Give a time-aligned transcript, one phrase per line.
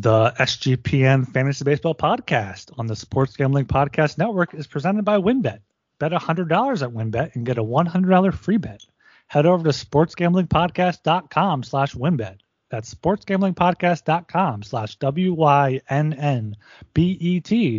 [0.00, 5.58] The SGPN Fantasy Baseball Podcast on the Sports Gambling Podcast Network is presented by WynnBET.
[5.98, 8.80] Bet $100 at WynnBET and get a $100 free bet.
[9.26, 12.36] Head over to sportsgamblingpodcast.com slash WynnBET.
[12.70, 15.80] That's sportsgamblingpodcast.com slash W-Y-N-N-B-E-T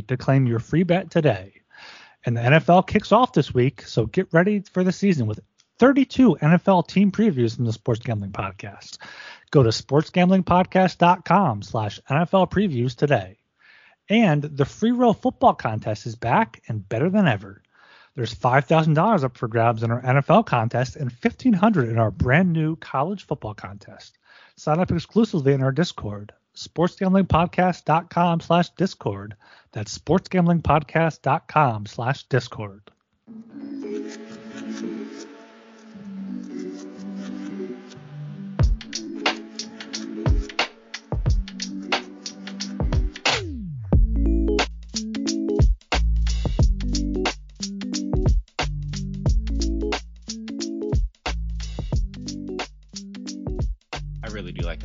[0.02, 1.54] to claim your free bet today.
[2.26, 5.40] And the NFL kicks off this week, so get ready for the season with
[5.80, 8.98] 32 NFL team previews from the Sports Gambling Podcast.
[9.52, 13.38] Go to sportsgamblingpodcast.com slash NFL previews today.
[14.08, 17.62] And the free roll football contest is back and better than ever.
[18.16, 22.76] There's $5,000 up for grabs in our NFL contest and $1,500 in our brand new
[22.76, 24.18] college football contest.
[24.56, 29.36] Sign up exclusively in our Discord, sportsgamblingpodcast.com slash discord.
[29.72, 32.92] That's sportsgamblingpodcast.com slash discord.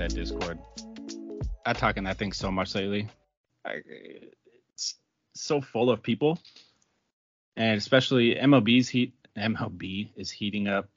[0.08, 0.58] That Discord.
[1.64, 3.08] I talk in that thing so much lately.
[3.64, 3.80] I,
[4.74, 4.96] it's
[5.34, 6.38] so full of people,
[7.56, 9.14] and especially MLB's heat.
[9.36, 10.90] MLB is heating up.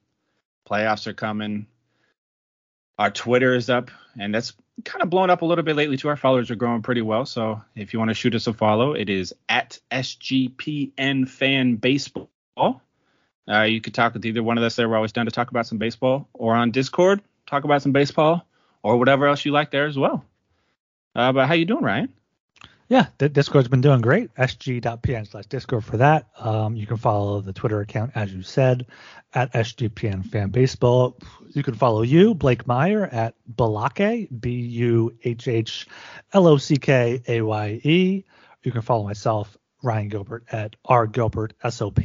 [0.68, 1.66] Playoffs are coming.
[2.98, 4.52] Our Twitter is up, and that's
[4.84, 6.08] kind of blown up a little bit lately too.
[6.08, 7.24] Our followers are growing pretty well.
[7.24, 12.82] So if you want to shoot us a follow, it is at SGPN Fan Baseball.
[13.50, 14.86] Uh, you could talk with either one of us there.
[14.86, 18.44] We're always down to talk about some baseball, or on Discord, talk about some baseball,
[18.82, 20.24] or whatever else you like there as well.
[21.14, 22.12] Uh, but how you doing, Ryan?
[22.88, 24.34] Yeah, the Discord's been doing great.
[24.34, 26.28] sg.pn slash Discord for that.
[26.38, 28.86] Um, you can follow the Twitter account, as you said,
[29.34, 31.18] at SGPN Fan Baseball.
[31.52, 35.86] You can follow you, Blake Meyer, at Buhlhackaye, B U H H
[36.32, 38.24] L O C K A Y E.
[38.62, 42.00] You can follow myself, Ryan Gilbert, at R Gilbert SOP.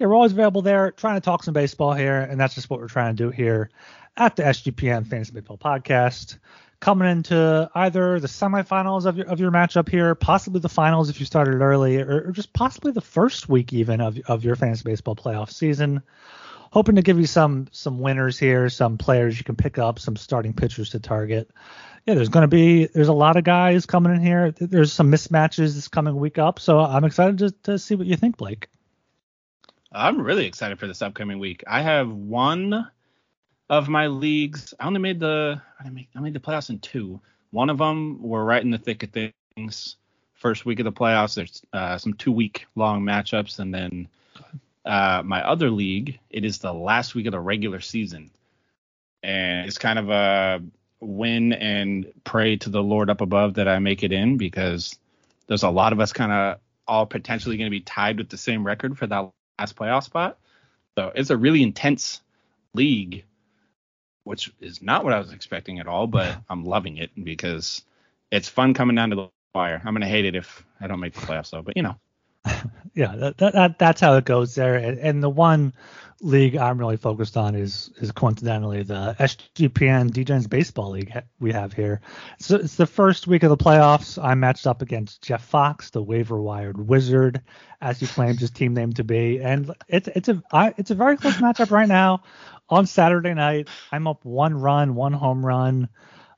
[0.00, 2.80] Yeah, we're always available there, trying to talk some baseball here, and that's just what
[2.80, 3.68] we're trying to do here
[4.16, 6.38] at the SGPN Fantasy Baseball Podcast
[6.80, 11.20] coming into either the semifinals of your of your matchup here, possibly the finals if
[11.20, 14.84] you started early, or, or, just possibly the first week even of of your fantasy
[14.84, 16.02] baseball playoff season.
[16.72, 20.16] Hoping to give you some some winners here, some players you can pick up, some
[20.16, 21.50] starting pitchers to target.
[22.06, 24.52] Yeah, there's going to be there's a lot of guys coming in here.
[24.52, 28.16] There's some mismatches this coming week up, so I'm excited to, to see what you
[28.16, 28.68] think, Blake.
[29.92, 31.64] I'm really excited for this upcoming week.
[31.66, 32.88] I have one
[33.68, 34.72] of my leagues.
[34.78, 37.20] I only made the I made, I made the playoffs in two.
[37.50, 39.96] One of them were right in the thick of things.
[40.34, 44.08] First week of the playoffs, there's uh, some two week long matchups, and then
[44.86, 48.30] uh, my other league, it is the last week of the regular season,
[49.22, 50.62] and it's kind of a
[51.00, 54.96] win and pray to the Lord up above that I make it in because
[55.46, 58.38] there's a lot of us kind of all potentially going to be tied with the
[58.38, 60.38] same record for that last playoff spot.
[60.96, 62.22] So it's a really intense
[62.74, 63.24] league
[64.24, 67.82] which is not what I was expecting at all, but I'm loving it because
[68.30, 69.80] it's fun coming down to the wire.
[69.84, 71.96] I'm gonna hate it if I don't make the playoffs though, but you know.
[72.94, 74.76] yeah, that, that, that's how it goes there.
[74.76, 75.74] And, and, the one
[76.22, 81.72] league I'm really focused on is is coincidentally the SGPN DJs Baseball League we have
[81.72, 82.00] here.
[82.38, 84.22] So it's the first week of the playoffs.
[84.22, 87.42] I matched up against Jeff Fox, the waiver wired wizard,
[87.80, 90.94] as he claims his team name to be, and it's it's a I, it's a
[90.94, 92.22] very close matchup right now
[92.70, 95.88] on Saturday night, I'm up one run, one home run.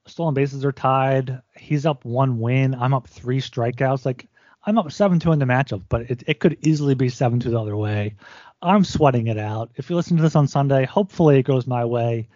[0.06, 1.42] Stolen bases are tied.
[1.56, 2.74] He's up one win.
[2.74, 4.04] I'm up three strikeouts.
[4.04, 4.28] Like
[4.64, 7.50] I'm up seven two in the matchup, but it, it could easily be seven two
[7.50, 8.14] the other way.
[8.60, 9.70] I'm sweating it out.
[9.76, 12.28] If you listen to this on Sunday, hopefully it goes my way.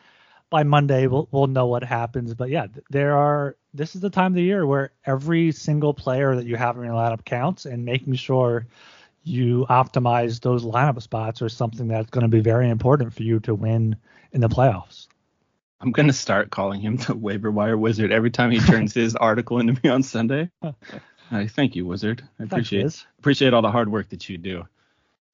[0.51, 2.35] By Monday, we'll we'll know what happens.
[2.35, 3.57] But yeah, there are.
[3.75, 6.85] This is the time of the year where every single player that you have in
[6.85, 8.67] your lineup counts, and making sure
[9.23, 13.41] you optimize those lineup spots are something that's going to be very important for you
[13.41, 13.97] to win
[14.33, 15.09] in the playoffs.
[15.81, 19.15] I'm going to start calling him the waiver wire wizard every time he turns his
[19.17, 20.51] article into me on Sunday.
[21.31, 22.23] Uh, thank you, wizard.
[22.39, 24.67] I appreciate appreciate all the hard work that you do.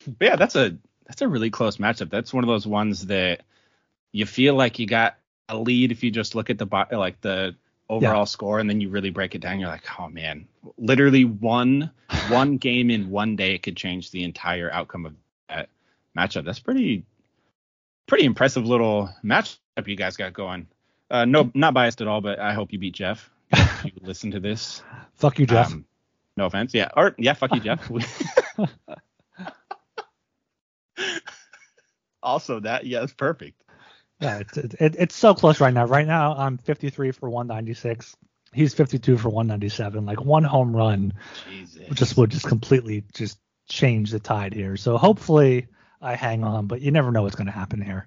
[0.06, 2.11] But yeah, that's a that's a really close matchup.
[2.11, 3.43] That's one of those ones that
[4.12, 5.17] you feel like you got
[5.49, 7.55] a lead if you just look at the like the
[7.89, 8.25] overall yeah.
[8.25, 10.47] score and then you really break it down you're like oh man
[10.79, 11.91] literally one
[12.29, 15.15] one game in one day it could change the entire outcome of
[15.49, 15.69] that
[16.17, 17.05] matchup that's pretty
[18.06, 20.67] pretty impressive little matchup you guys got going
[21.11, 23.31] uh no not biased at all but i hope you beat jeff
[24.02, 24.82] listen to this
[25.14, 25.84] fuck you jeff um,
[26.37, 27.90] no offense yeah or yeah fuck you jeff
[32.22, 33.62] also that yeah it's perfect
[34.22, 35.84] yeah, it's it, it's so close right now.
[35.84, 38.16] Right now, I'm 53 for 196.
[38.52, 40.06] He's 52 for 197.
[40.06, 41.12] Like one home run
[41.48, 41.82] Jesus.
[41.94, 43.38] just would just completely just
[43.69, 44.76] change the tide here.
[44.76, 45.66] So hopefully
[46.00, 48.06] I hang on, but you never know what's going to happen here.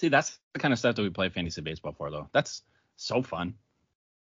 [0.00, 2.28] See, that's the kind of stuff that we play fantasy baseball for, though.
[2.32, 2.62] That's
[2.96, 3.54] so fun.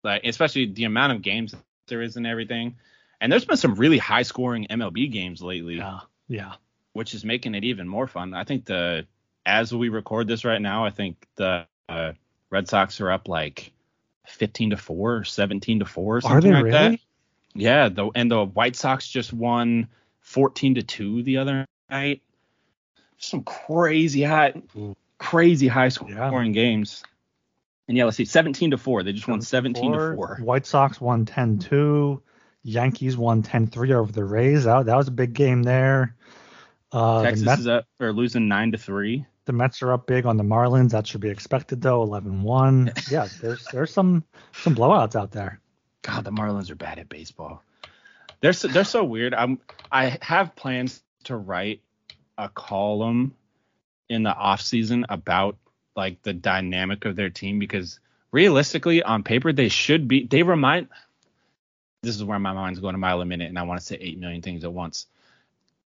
[0.02, 1.54] Like, especially the amount of games
[1.86, 2.76] there is and everything.
[3.20, 6.00] And there's been some really high scoring MLB games lately, Yeah.
[6.28, 6.54] Yeah.
[6.92, 8.34] which is making it even more fun.
[8.34, 9.06] I think the
[9.46, 12.12] as we record this right now, I think the uh,
[12.50, 13.72] Red Sox are up like
[14.26, 16.84] 15 to four, or 17 to four, or something Are they like that.
[16.86, 17.02] really?
[17.54, 19.88] Yeah, the and the White Sox just won
[20.20, 22.22] 14 to 2 the other night.
[23.18, 24.54] Some crazy high
[25.18, 27.02] crazy high scoring games.
[27.92, 29.02] And yeah, let's see 17 to 4.
[29.02, 30.38] They just won 17 to 4.
[30.40, 32.22] White Sox won 10-2.
[32.62, 34.64] Yankees won 10-3 over the Rays.
[34.64, 36.16] That, that was a big game there.
[36.90, 39.26] Uh, Texas the, Mets, is up or losing 9 to 3.
[39.44, 40.92] the Mets are up big on the Marlins.
[40.92, 42.06] That should be expected though.
[42.06, 43.10] 11-1.
[43.10, 45.60] yeah, there's there's some some blowouts out there.
[46.00, 47.62] God, the Marlins are bad at baseball.
[48.40, 49.34] They're so, they're so weird.
[49.34, 49.60] I'm
[49.90, 51.82] I have plans to write
[52.38, 53.34] a column
[54.08, 55.58] in the off season about
[55.96, 57.98] like the dynamic of their team because
[58.30, 60.88] realistically on paper they should be they remind
[62.02, 63.96] this is where my mind's going a mile a minute and I want to say
[64.00, 65.06] 8 million things at once.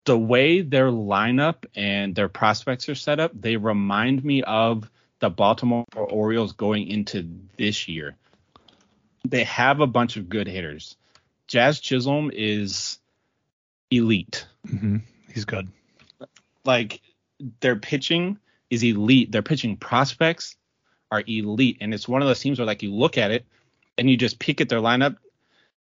[0.05, 4.89] The way their lineup and their prospects are set up, they remind me of
[5.19, 8.17] the Baltimore Orioles going into this year
[9.25, 10.95] they have a bunch of good hitters.
[11.47, 12.99] Jazz Chisholm is
[13.89, 14.45] elite.
[14.67, 14.97] hmm
[15.33, 15.69] He's good.
[16.65, 17.01] Like
[17.61, 18.37] their pitching
[18.71, 19.31] is elite.
[19.31, 20.55] Their pitching prospects
[21.11, 23.45] are elite, and it's one of those teams where like you look at it
[23.97, 25.17] and you just peek at their lineup.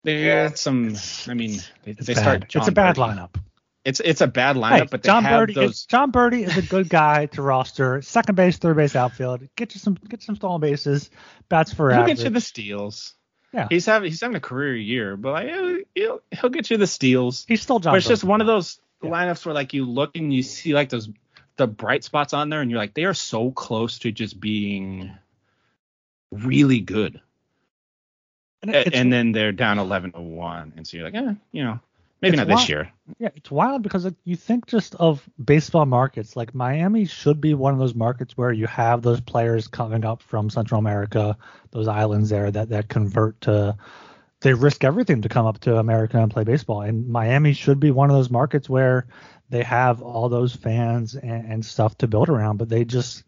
[0.03, 0.95] They got some.
[1.27, 2.45] I mean, they, they start.
[2.55, 3.15] it's a bad Berti.
[3.17, 3.35] lineup.
[3.83, 5.85] It's it's a bad lineup, Hey, but they John have Berti those.
[5.85, 8.01] Jon Berti is a good guy to roster.
[8.01, 9.47] Second base, third base, outfield.
[9.55, 11.09] Get you some get some stolen bases.
[11.49, 12.17] Bats for He'll average.
[12.17, 13.13] get you the steals.
[13.53, 13.67] Yeah.
[13.69, 16.87] He's having he's having a career year, but like he'll he'll, he'll get you the
[16.87, 17.45] steals.
[17.47, 17.93] He's still John.
[17.93, 19.09] But it's just one of those Yeah.
[19.11, 21.07] lineups where like you look and you see like those
[21.57, 25.11] the bright spots on there and you're like they are so close to just being
[26.31, 27.21] really good.
[28.63, 31.79] And and then they're down 11 to 1 and so you're like, eh, you know,
[32.21, 32.69] maybe It's not this wild.
[32.69, 32.91] year.
[33.19, 36.35] Yeah, it's wild because like, you think just of baseball markets.
[36.35, 40.23] Like Miami should be one of those markets where you have those players coming up
[40.23, 41.37] from Central America,
[41.71, 43.77] those islands there that that convert to.
[44.41, 46.81] They risk everything to come up to America and play baseball.
[46.81, 49.07] And Miami should be one of those markets where
[49.49, 53.23] they have all those fans and, and stuff to build around, but they just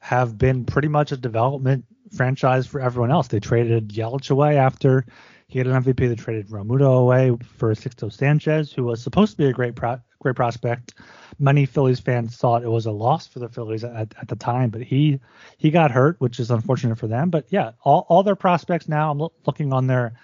[0.00, 1.84] have been pretty much a development
[2.14, 3.28] franchise for everyone else.
[3.28, 5.06] They traded Yelich away after
[5.46, 6.08] he had an MVP.
[6.08, 10.00] They traded Realmuto away for Sixto Sanchez, who was supposed to be a great pro-
[10.18, 10.94] great prospect.
[11.38, 14.70] Many Phillies fans thought it was a loss for the Phillies at, at the time,
[14.70, 15.20] but he
[15.58, 17.30] he got hurt, which is unfortunate for them.
[17.30, 19.10] But yeah, all, all their prospects now.
[19.10, 20.14] I'm loo- looking on their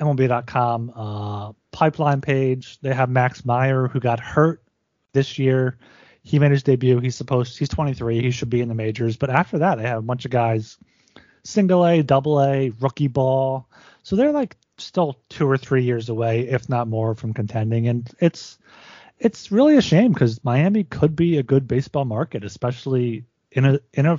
[0.00, 2.78] MLB.com uh, pipeline page.
[2.80, 4.62] They have Max Meyer, who got hurt
[5.12, 5.78] this year.
[6.22, 7.00] He made his debut.
[7.00, 8.20] He's supposed he's 23.
[8.20, 9.16] He should be in the majors.
[9.16, 10.76] But after that, they have a bunch of guys,
[11.44, 13.68] single A, double A, rookie ball.
[14.02, 17.88] So they're like still two or three years away, if not more, from contending.
[17.88, 18.58] And it's
[19.18, 23.80] it's really a shame because Miami could be a good baseball market, especially in a
[23.92, 24.18] in a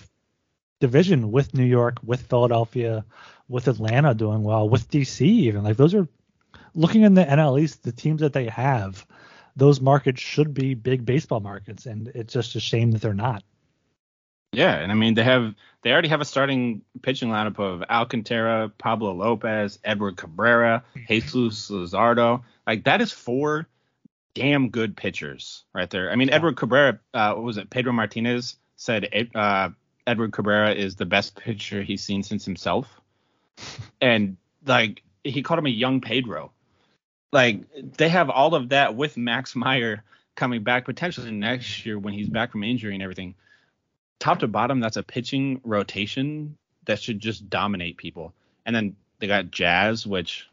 [0.80, 3.06] division with New York, with Philadelphia,
[3.48, 5.64] with Atlanta doing well, with DC even.
[5.64, 6.08] Like those are
[6.74, 9.06] looking in the NL East, the teams that they have,
[9.55, 13.43] those markets should be big baseball markets, and it's just a shame that they're not.
[14.53, 18.70] Yeah, and I mean they have they already have a starting pitching lineup of Alcantara,
[18.77, 22.43] Pablo Lopez, Edward Cabrera, Jesus Luzardo.
[22.67, 23.67] Like that is four
[24.34, 26.12] damn good pitchers right there.
[26.12, 27.70] I mean Edward Cabrera, uh, what was it?
[27.70, 29.70] Pedro Martinez said uh,
[30.05, 33.00] Edward Cabrera is the best pitcher he's seen since himself,
[34.01, 36.51] and like he called him a young Pedro.
[37.32, 37.62] Like
[37.98, 40.04] they have all of that with Max Meyer
[40.36, 43.36] coming back potentially next year when he's back from injury and everything
[44.20, 48.34] top to bottom, that's a pitching rotation that should just dominate people.
[48.66, 50.48] And then they got Jazz, which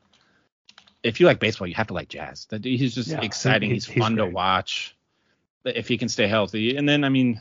[1.02, 2.46] if you like baseball, you have to like Jazz.
[2.46, 3.68] That he's just Yeah, exciting.
[3.70, 4.94] he- he's, he's fun to watch.
[5.64, 7.40] If he can stay healthy, and then I mean,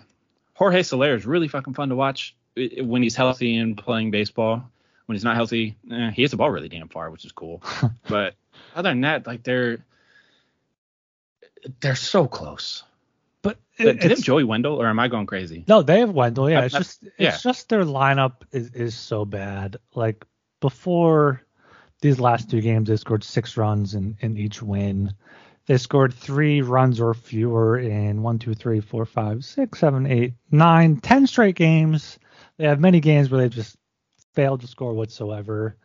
[0.54, 4.70] Jorge Soler is really fucking fun to watch when he's healthy and playing baseball.
[5.08, 7.64] When he's not healthy, eh, he hits the ball really damn far, which is cool.
[8.08, 8.36] but
[8.76, 9.80] other than that, like they're
[11.80, 12.84] they're so close.
[13.42, 15.64] But they have Joey Wendle, or am I going crazy?
[15.68, 16.50] No, they have Wendell.
[16.50, 19.78] Yeah, I- it's I- just it's just their lineup is is so bad.
[19.96, 20.26] Like
[20.60, 21.42] before
[22.02, 25.14] these last two games, they scored six runs in in each win.
[25.68, 30.34] They scored three runs or fewer in one, two, three, four, five, six, seven, eight,
[30.52, 32.20] nine, ten straight games.
[32.58, 33.77] They have many games where they just
[34.38, 35.76] failed to score whatsoever.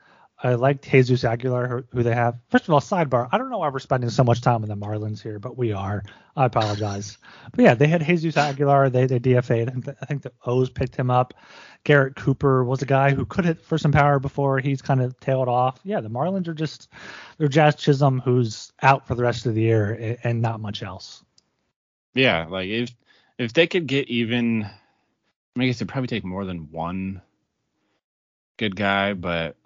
[0.43, 2.39] I liked Jesus Aguilar, who they have.
[2.51, 3.27] First of all, sidebar.
[3.33, 5.73] I don't know why we're spending so much time on the Marlins here, but we
[5.73, 6.03] are.
[6.37, 7.17] I apologize.
[7.51, 8.91] but yeah, they had Jesus Aguilar.
[8.91, 9.97] They they DFA'd.
[10.03, 11.33] I think the O's picked him up.
[11.85, 14.59] Garrett Cooper was a guy who could hit for some power before.
[14.59, 15.81] He's kind of tailed off.
[15.83, 16.89] Yeah, the Marlins are just
[17.39, 21.25] they're Jazz Chisholm, who's out for the rest of the year, and not much else.
[22.15, 22.91] Yeah, like if
[23.39, 24.69] if they could get even,
[25.59, 27.23] I guess it'd probably take more than one
[28.59, 29.57] good guy, but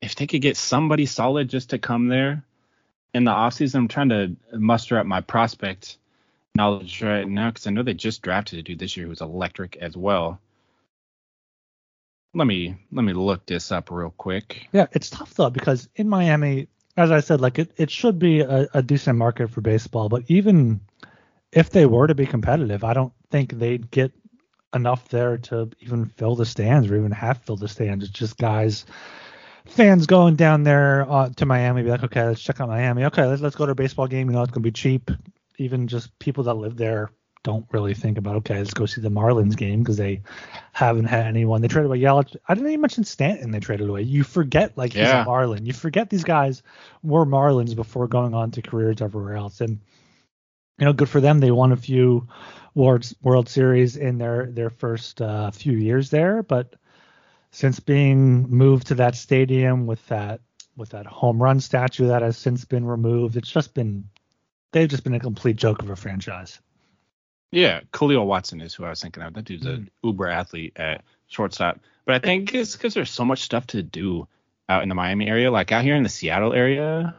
[0.00, 2.44] if they could get somebody solid just to come there
[3.14, 5.98] in the offseason, I'm trying to muster up my prospect
[6.54, 9.76] knowledge right now because I know they just drafted a dude this year who's electric
[9.76, 10.40] as well.
[12.34, 14.68] Let me let me look this up real quick.
[14.72, 18.40] Yeah, it's tough though because in Miami, as I said, like it, it should be
[18.40, 20.80] a, a decent market for baseball, but even
[21.52, 24.12] if they were to be competitive, I don't think they'd get
[24.74, 28.04] enough there to even fill the stands or even half fill the stands.
[28.04, 28.84] It's just guys
[29.70, 33.04] fans going down there uh, to Miami, be like, okay, let's check out Miami.
[33.04, 34.28] Okay, let's let's go to a baseball game.
[34.28, 35.10] You know, it's gonna be cheap.
[35.58, 37.10] Even just people that live there
[37.42, 40.22] don't really think about okay, let's go see the Marlins game because they
[40.72, 41.62] haven't had anyone.
[41.62, 42.36] They traded away Yelich.
[42.46, 43.50] I didn't even mention Stanton.
[43.50, 44.02] They traded away.
[44.02, 45.22] You forget like he's yeah.
[45.22, 45.66] a Marlin.
[45.66, 46.62] You forget these guys
[47.02, 49.60] were Marlins before going on to careers everywhere else.
[49.60, 49.80] And
[50.78, 51.40] you know, good for them.
[51.40, 52.28] They won a few
[52.74, 56.74] World World Series in their their first uh, few years there, but
[57.50, 60.40] since being moved to that stadium with that
[60.76, 63.36] with that home run statue that has since been removed.
[63.36, 64.08] It's just been
[64.72, 66.60] they've just been a complete joke of a franchise.
[67.52, 69.34] Yeah, Kahlil Watson is who I was thinking of.
[69.34, 69.74] That dude's mm.
[69.74, 71.80] an uber athlete at shortstop.
[72.04, 74.28] But I think it's because there's so much stuff to do
[74.68, 75.50] out in the Miami area.
[75.50, 77.14] Like out here in the Seattle area,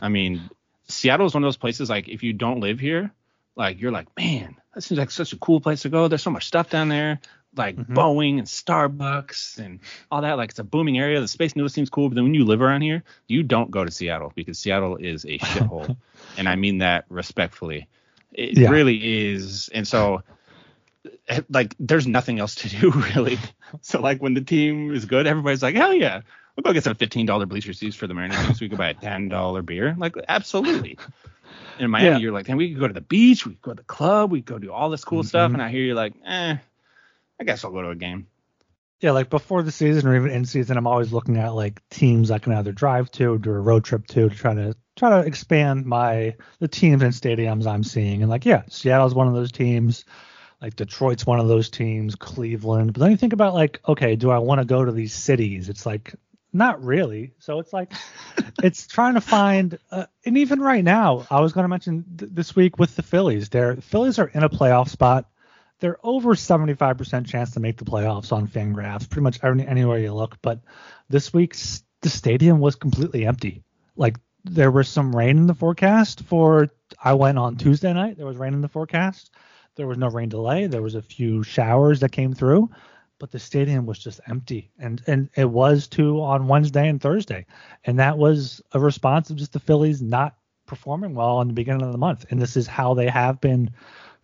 [0.00, 0.48] I mean,
[0.88, 3.12] Seattle is one of those places like if you don't live here,
[3.56, 6.08] like you're like, man, that seems like such a cool place to go.
[6.08, 7.20] There's so much stuff down there
[7.56, 7.94] like mm-hmm.
[7.94, 9.80] Boeing and Starbucks and
[10.10, 10.34] all that.
[10.34, 11.20] Like it's a booming area.
[11.20, 13.84] The space needle seems cool, but then when you live around here, you don't go
[13.84, 15.96] to Seattle because Seattle is a shithole,
[16.36, 17.88] and I mean that respectfully.
[18.32, 18.70] It yeah.
[18.70, 20.22] really is, and so
[21.28, 23.38] eh, like there's nothing else to do really.
[23.82, 26.22] So like when the team is good, everybody's like, hell yeah,
[26.56, 28.38] we'll go get some fifteen dollar bleacher seats for the Mariners.
[28.46, 29.94] so we could buy a ten dollar beer.
[29.98, 30.98] Like absolutely.
[31.78, 32.18] In Miami, yeah.
[32.18, 34.30] you're like, then we could go to the beach, we could go to the club,
[34.30, 35.28] we could go do all this cool mm-hmm.
[35.28, 36.56] stuff, and I hear you're like, eh,
[37.40, 38.28] I guess I'll go to a game.
[39.00, 42.30] Yeah, like before the season or even in season, I'm always looking at like teams
[42.30, 45.10] I can either drive to, or do a road trip to, to try to try
[45.10, 48.22] to expand my the teams and stadiums I'm seeing.
[48.22, 50.04] And like, yeah, Seattle's one of those teams.
[50.62, 52.94] Like Detroit's one of those teams, Cleveland.
[52.94, 55.68] But then you think about like, okay, do I want to go to these cities?
[55.68, 56.14] It's like
[56.54, 57.34] not really.
[57.38, 57.92] So it's like
[58.62, 59.78] it's trying to find.
[59.90, 63.02] Uh, and even right now, I was going to mention th- this week with the
[63.02, 63.48] Phillies.
[63.48, 65.26] Their Phillies are in a playoff spot
[65.80, 70.14] they're over 75% chance to make the playoffs on Fangraphs, pretty much every, anywhere you
[70.14, 70.38] look.
[70.40, 70.60] But
[71.10, 71.56] this week,
[72.00, 73.62] the stadium was completely empty.
[73.96, 76.68] Like there was some rain in the forecast for.
[77.02, 78.16] I went on Tuesday night.
[78.16, 79.30] There was rain in the forecast.
[79.76, 80.68] There was no rain delay.
[80.68, 82.70] There was a few showers that came through,
[83.24, 84.70] but the stadium was just empty.
[84.78, 87.46] And and it was too on Wednesday and Thursday.
[87.86, 91.86] And that was a response of just the Phillies not performing well in the beginning
[91.86, 92.26] of the month.
[92.28, 93.70] And this is how they have been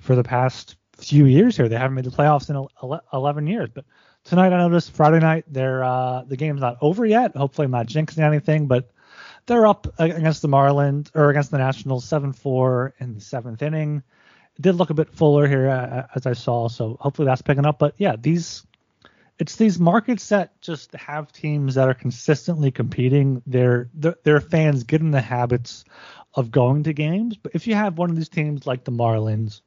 [0.00, 1.66] for the past few years here.
[1.66, 3.70] They haven't made the playoffs in 11 years.
[3.74, 3.86] But
[4.24, 7.34] tonight, I noticed Friday night, they're uh, the game's not over yet.
[7.34, 8.90] Hopefully, I'm not jinxing anything, but
[9.46, 14.02] they're up against the Marlins or against the Nationals 7-4 in the seventh inning.
[14.56, 17.64] It did look a bit fuller here uh, as I saw, so hopefully that's picking
[17.64, 17.78] up.
[17.78, 18.66] But yeah, these
[19.40, 23.42] it's these markets that just have teams that are consistently competing.
[23.46, 25.84] Their their fans get in the habits
[26.34, 27.36] of going to games.
[27.36, 29.62] But if you have one of these teams like the Marlins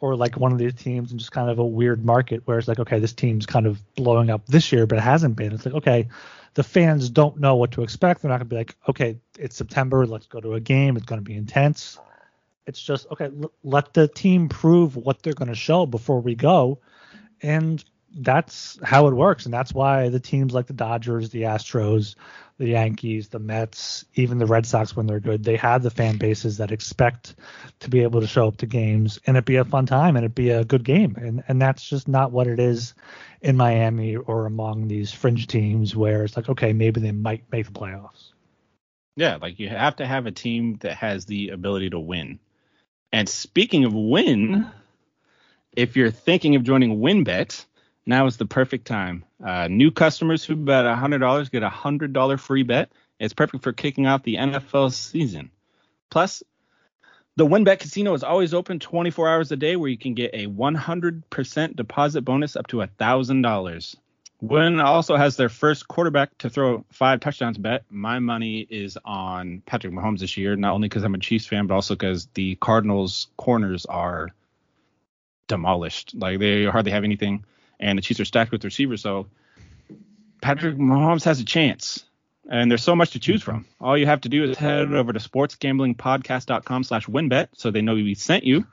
[0.00, 2.66] or like one of these teams in just kind of a weird market where it's
[2.66, 5.52] like, okay, this team's kind of blowing up this year, but it hasn't been.
[5.52, 6.08] It's like, okay,
[6.54, 8.20] the fans don't know what to expect.
[8.20, 10.96] They're not going to be like, okay, it's September, let's go to a game.
[10.96, 11.98] It's going to be intense.
[12.66, 16.34] It's just, okay, l- let the team prove what they're going to show before we
[16.34, 16.80] go.
[17.40, 17.82] And
[18.16, 19.44] that's how it works.
[19.44, 22.14] And that's why the teams like the Dodgers, the Astros,
[22.58, 26.18] the Yankees, the Mets, even the Red Sox when they're good, they have the fan
[26.18, 27.34] bases that expect
[27.80, 30.24] to be able to show up to games and it be a fun time and
[30.24, 31.16] it be a good game.
[31.16, 32.94] And and that's just not what it is
[33.40, 37.66] in Miami or among these fringe teams where it's like, okay, maybe they might make
[37.66, 38.32] the playoffs.
[39.16, 42.38] Yeah, like you have to have a team that has the ability to win.
[43.12, 44.68] And speaking of win,
[45.72, 47.64] if you're thinking of joining WynnBET,
[48.06, 49.24] now is the perfect time.
[49.44, 52.90] Uh, new customers who bet $100 get a $100 free bet.
[53.18, 55.50] It's perfect for kicking off the NFL season.
[56.10, 56.42] Plus,
[57.36, 60.46] the WynnBET Casino is always open 24 hours a day where you can get a
[60.46, 63.96] 100% deposit bonus up to $1,000.
[64.40, 67.84] Wynn also has their first quarterback to throw five touchdowns bet.
[67.88, 71.66] My money is on Patrick Mahomes this year, not only because I'm a Chiefs fan,
[71.66, 74.28] but also because the Cardinals' corners are
[75.48, 76.14] demolished.
[76.14, 77.44] Like they hardly have anything,
[77.84, 79.02] and the Chiefs are stacked with receivers.
[79.02, 79.26] So
[80.40, 82.04] Patrick Mahomes has a chance.
[82.50, 83.64] And there's so much to choose from.
[83.80, 87.94] All you have to do is head over to sportsgamblingpodcast.com slash WynnBET so they know
[87.94, 88.66] we sent you.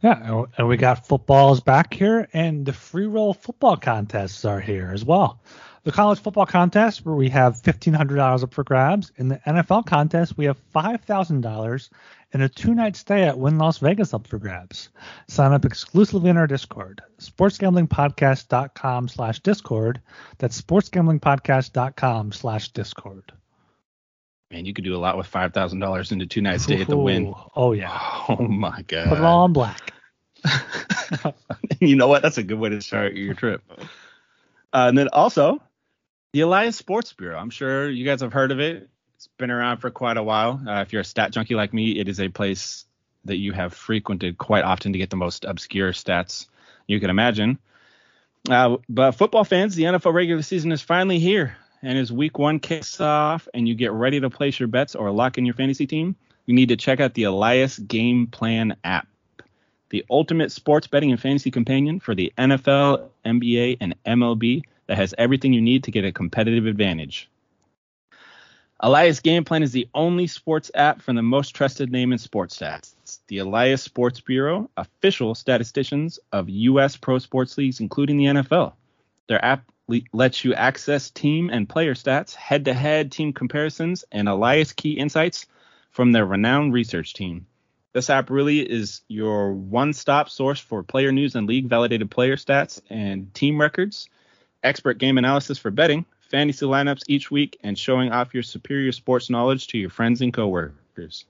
[0.02, 4.90] Yeah, and we got footballs back here, and the free roll football contests are here
[4.92, 5.40] as well.
[5.84, 9.10] The college football contest, where we have $1,500 up for grabs.
[9.16, 11.88] In the NFL contest, we have $5,000
[12.32, 14.90] and a two night stay at Wynn Las Vegas up for grabs.
[15.28, 20.00] Sign up exclusively in our Discord, sportsgamblingpodcast.com slash Discord.
[20.38, 23.32] That's sportsgamblingpodcast.com slash Discord.
[24.52, 26.88] Man, you could do a lot with five thousand dollars into two night stay at
[26.88, 27.34] the Wynn.
[27.56, 27.98] Oh yeah.
[28.28, 29.08] Oh my god.
[29.08, 29.92] Put it all on black.
[31.80, 32.22] you know what?
[32.22, 33.62] That's a good way to start your trip.
[34.72, 35.60] Uh, and then also
[36.32, 37.38] the Elias Sports Bureau.
[37.38, 38.88] I'm sure you guys have heard of it.
[39.16, 40.60] It's been around for quite a while.
[40.66, 42.86] Uh, if you're a stat junkie like me, it is a place
[43.26, 46.46] that you have frequented quite often to get the most obscure stats
[46.86, 47.58] you can imagine.
[48.50, 51.56] Uh, but football fans, the NFL regular season is finally here.
[51.82, 55.10] And as week one kicks off and you get ready to place your bets or
[55.10, 59.06] lock in your fantasy team, you need to check out the Elias Game Plan app,
[59.90, 65.14] the ultimate sports betting and fantasy companion for the NFL, NBA, and MLB that has
[65.18, 67.28] everything you need to get a competitive advantage.
[68.84, 72.58] Elias Game Plan is the only sports app from the most trusted name in sports
[72.58, 72.94] stats.
[73.28, 76.96] The Elias Sports Bureau, official statisticians of U.S.
[76.96, 78.72] pro sports leagues, including the NFL.
[79.28, 84.04] Their app le- lets you access team and player stats, head to head team comparisons,
[84.10, 85.46] and Elias key insights
[85.92, 87.46] from their renowned research team.
[87.92, 92.36] This app really is your one stop source for player news and league validated player
[92.36, 94.08] stats and team records,
[94.62, 99.30] expert game analysis for betting, fantasy lineups each week, and showing off your superior sports
[99.30, 101.24] knowledge to your friends and coworkers.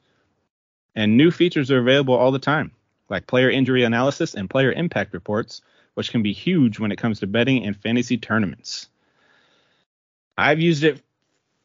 [0.95, 2.73] And new features are available all the time,
[3.09, 5.63] like player injury analysis and player impact reports,
[5.95, 8.89] which can be huge when it comes to betting and fantasy tournaments.
[10.37, 11.01] I've used it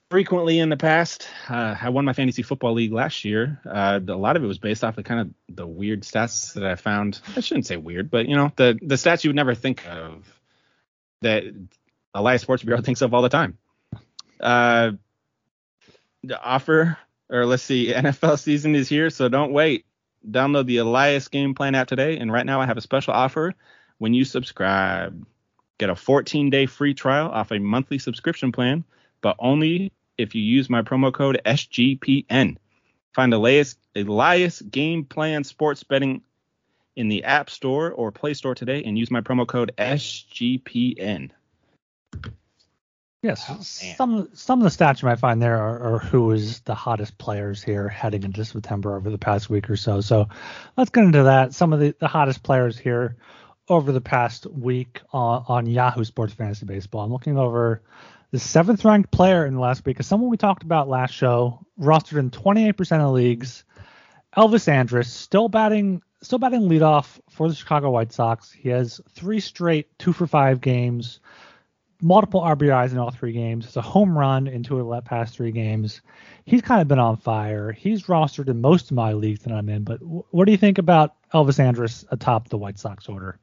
[0.10, 1.28] frequently in the past.
[1.50, 3.60] Uh, I won my fantasy football league last year.
[3.66, 6.66] Uh, a lot of it was based off the kind of the weird stats that
[6.66, 7.20] I found.
[7.36, 10.37] I shouldn't say weird, but you know the the stats you would never think of
[11.22, 11.44] that
[12.14, 13.58] Elias Sports Bureau thinks of all the time.
[14.40, 14.92] Uh,
[16.24, 16.98] the offer,
[17.30, 19.86] or let's see, NFL season is here, so don't wait.
[20.30, 23.54] Download the Elias Game Plan app today, and right now I have a special offer
[23.98, 25.26] when you subscribe.
[25.78, 28.84] Get a 14 day free trial off a monthly subscription plan,
[29.22, 32.58] but only if you use my promo code SGPN.
[33.14, 36.22] Find Elias, Elias Game Plan Sports Betting
[36.98, 41.30] in the App Store or Play Store today and use my promo code SGPN.
[43.24, 46.60] Yes, Oh, some some of the stats you might find there are, are who is
[46.62, 50.02] the hottest players here heading into September over the past week or so.
[50.02, 50.28] So
[50.76, 51.54] let's get into that.
[51.54, 53.18] Some of the, the hottest players here
[53.70, 57.04] over the past week on, on Yahoo Sports Fantasy Baseball.
[57.04, 57.82] I'm looking over
[58.32, 61.66] the seventh ranked player in the last week is someone we talked about last show,
[61.80, 63.64] rostered in 28% of leagues.
[64.36, 68.52] Elvis Andrus still batting still batting leadoff for the Chicago White Sox.
[68.52, 71.20] He has three straight two for five games,
[72.02, 73.66] multiple RBIs in all three games.
[73.66, 76.02] It's a home run in two of the past three games.
[76.46, 77.72] He's kind of been on fire.
[77.72, 79.84] He's rostered in most of my leagues that I'm in.
[79.84, 83.40] But what do you think about Elvis Andrus atop the White Sox order?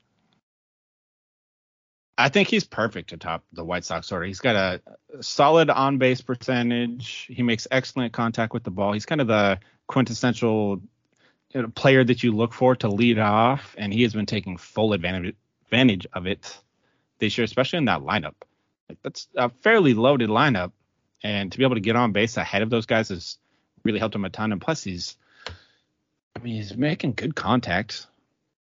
[2.16, 4.24] I think he's perfect atop the White Sox order.
[4.24, 4.80] He's got a
[5.20, 7.26] solid on base percentage.
[7.28, 8.92] He makes excellent contact with the ball.
[8.92, 9.58] He's kind of the
[9.88, 10.80] quintessential
[11.74, 15.36] player that you look for to lead off, and he has been taking full advantage
[15.66, 16.58] advantage of it
[17.18, 18.34] this year, especially in that lineup.
[18.88, 20.72] Like that's a fairly loaded lineup,
[21.22, 23.38] and to be able to get on base ahead of those guys has
[23.82, 24.52] really helped him a ton.
[24.52, 25.16] And plus, he's,
[26.36, 28.06] I mean, he's making good contact,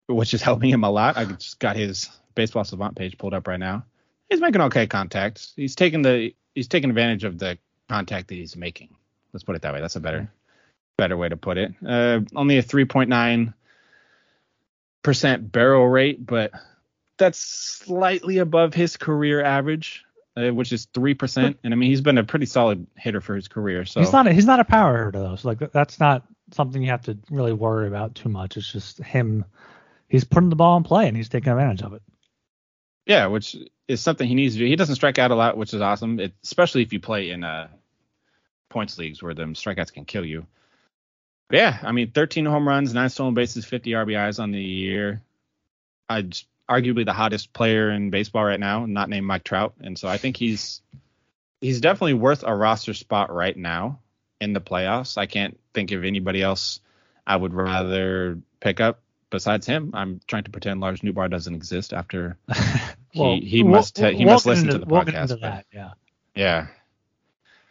[0.08, 1.18] which is helping him a lot.
[1.18, 3.86] I just got his baseball savant page pulled up right now.
[4.30, 5.50] He's making okay contact.
[5.56, 7.58] He's taking the he's taking advantage of the
[7.90, 8.96] contact that he's making.
[9.34, 9.82] Let's put it that way.
[9.82, 10.32] That's a better
[11.00, 11.74] better way to put it.
[11.86, 13.54] Uh, only a 3.9
[15.02, 16.52] percent barrel rate, but
[17.18, 21.60] that's slightly above his career average, uh, which is three percent.
[21.64, 23.86] And I mean, he's been a pretty solid hitter for his career.
[23.86, 25.36] So He's not a, he's not a power hitter though.
[25.36, 28.58] So like that's not something you have to really worry about too much.
[28.58, 29.46] It's just him.
[30.08, 32.02] He's putting the ball in play and he's taking advantage of it.
[33.06, 33.56] Yeah, which
[33.88, 34.66] is something he needs to do.
[34.66, 37.44] He doesn't strike out a lot, which is awesome, it, especially if you play in
[37.44, 37.68] uh,
[38.70, 40.46] points leagues where them strikeouts can kill you.
[41.52, 45.22] Yeah, I mean, 13 home runs, nine stolen bases, 50 RBIs on the year.
[46.08, 46.30] I
[46.70, 50.18] arguably the hottest player in baseball right now, not named Mike Trout, and so I
[50.18, 50.82] think he's
[51.62, 54.00] he's definitely worth a roster spot right now
[54.40, 55.18] in the playoffs.
[55.18, 56.80] I can't think of anybody else
[57.26, 59.92] I would rather pick up besides him.
[59.94, 62.38] I'm trying to pretend Lars Nootbaar doesn't exist after
[63.16, 65.40] well, he, he we'll, must he must listen into, to the podcast.
[65.74, 65.92] Yeah.
[66.36, 66.68] Yeah.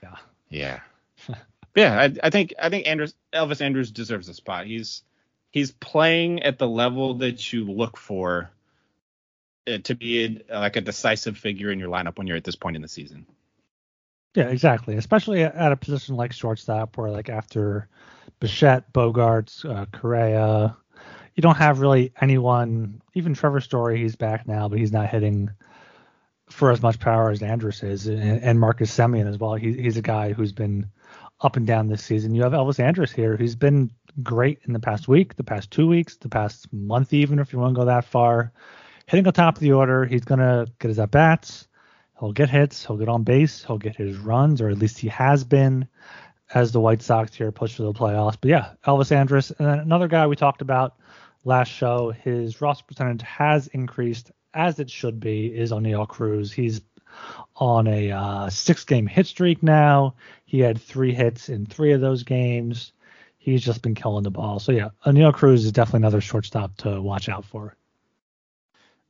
[0.02, 0.16] Yeah.
[0.50, 0.80] Yeah.
[1.78, 4.66] Yeah, I, I, think I think Andrus Elvis Andrus deserves a spot.
[4.66, 5.02] He's
[5.52, 8.50] he's playing at the level that you look for
[9.68, 12.56] uh, to be a, like a decisive figure in your lineup when you're at this
[12.56, 13.26] point in the season.
[14.34, 14.96] Yeah, exactly.
[14.96, 17.88] Especially at a position like shortstop, where like after
[18.40, 20.76] Bichette, Bogaerts, uh, Correa,
[21.36, 23.00] you don't have really anyone.
[23.14, 25.50] Even Trevor Story, he's back now, but he's not hitting
[26.50, 29.54] for as much power as Andrus is, and, and Marcus Semien as well.
[29.54, 30.90] He, he's a guy who's been
[31.40, 32.34] up and down this season.
[32.34, 33.90] You have Elvis Andrus here, who's been
[34.22, 37.58] great in the past week, the past two weeks, the past month, even if you
[37.58, 38.52] want to go that far.
[39.06, 41.68] Hitting the top of the order, he's gonna get his at bats.
[42.18, 42.84] He'll get hits.
[42.84, 43.64] He'll get on base.
[43.64, 45.86] He'll get his runs, or at least he has been
[46.52, 48.36] as the White Sox here push for the playoffs.
[48.40, 49.50] But yeah, Elvis Andrus.
[49.52, 50.96] And then another guy we talked about
[51.44, 56.52] last show, his roster percentage has increased as it should be, is Oneil Cruz.
[56.52, 56.80] He's
[57.56, 60.14] on a uh, six game hit streak now.
[60.44, 62.92] He had three hits in three of those games.
[63.38, 64.58] He's just been killing the ball.
[64.58, 67.74] So yeah, Oneil Cruz is definitely another shortstop to watch out for.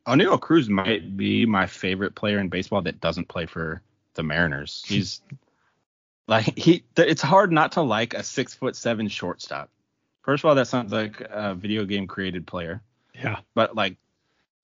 [0.07, 3.83] Oneil Cruz might be my favorite player in baseball that doesn't play for
[4.15, 4.85] the Mariners.
[4.89, 5.21] He's
[6.27, 6.85] like he.
[6.97, 9.71] It's hard not to like a six foot seven shortstop.
[10.23, 12.83] First of all, that sounds like a video game created player.
[13.15, 13.41] Yeah.
[13.55, 13.97] But like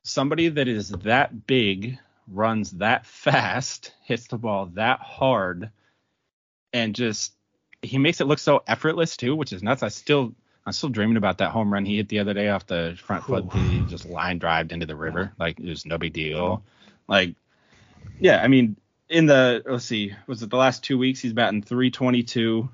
[0.03, 1.99] somebody that is that big,
[2.31, 5.71] runs that fast, hits the ball that hard,
[6.73, 7.33] and just
[7.83, 9.83] he makes it look so effortless too, which is nuts.
[9.83, 10.35] I still
[10.67, 13.25] I'm still dreaming about that home run he hit the other day off the front
[13.25, 13.53] foot.
[13.53, 15.33] He just line drived into the river.
[15.39, 16.63] Like it was no big deal.
[17.07, 17.35] Like,
[18.19, 18.77] yeah, I mean,
[19.09, 21.21] in the let's see, was it the last two weeks?
[21.21, 22.69] He's batting 322,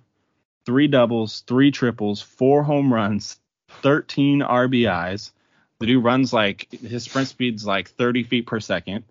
[0.64, 3.38] three doubles, three triples, four home runs,
[3.82, 5.32] 13 RBIs.
[5.80, 9.04] The dude runs like his sprint speed's like 30 feet per second.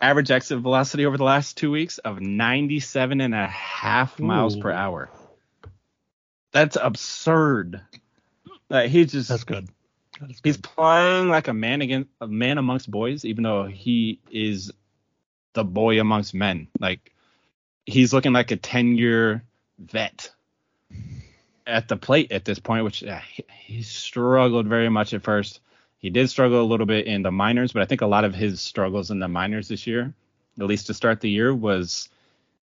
[0.00, 4.60] Average exit velocity over the last two weeks of 97 and a half miles Ooh.
[4.60, 5.10] per hour.
[6.52, 7.80] That's absurd.
[8.68, 9.68] Like he's just that's good.
[10.18, 10.34] good.
[10.42, 14.72] He's playing like a man against a man amongst boys, even though he is
[15.52, 16.68] the boy amongst men.
[16.78, 17.12] Like
[17.86, 19.44] he's looking like a ten year
[19.78, 20.30] vet
[21.66, 25.60] at the plate at this point, which uh, he, he struggled very much at first.
[26.02, 28.34] He did struggle a little bit in the minors, but I think a lot of
[28.34, 30.12] his struggles in the minors this year,
[30.60, 32.10] at least to start the year, was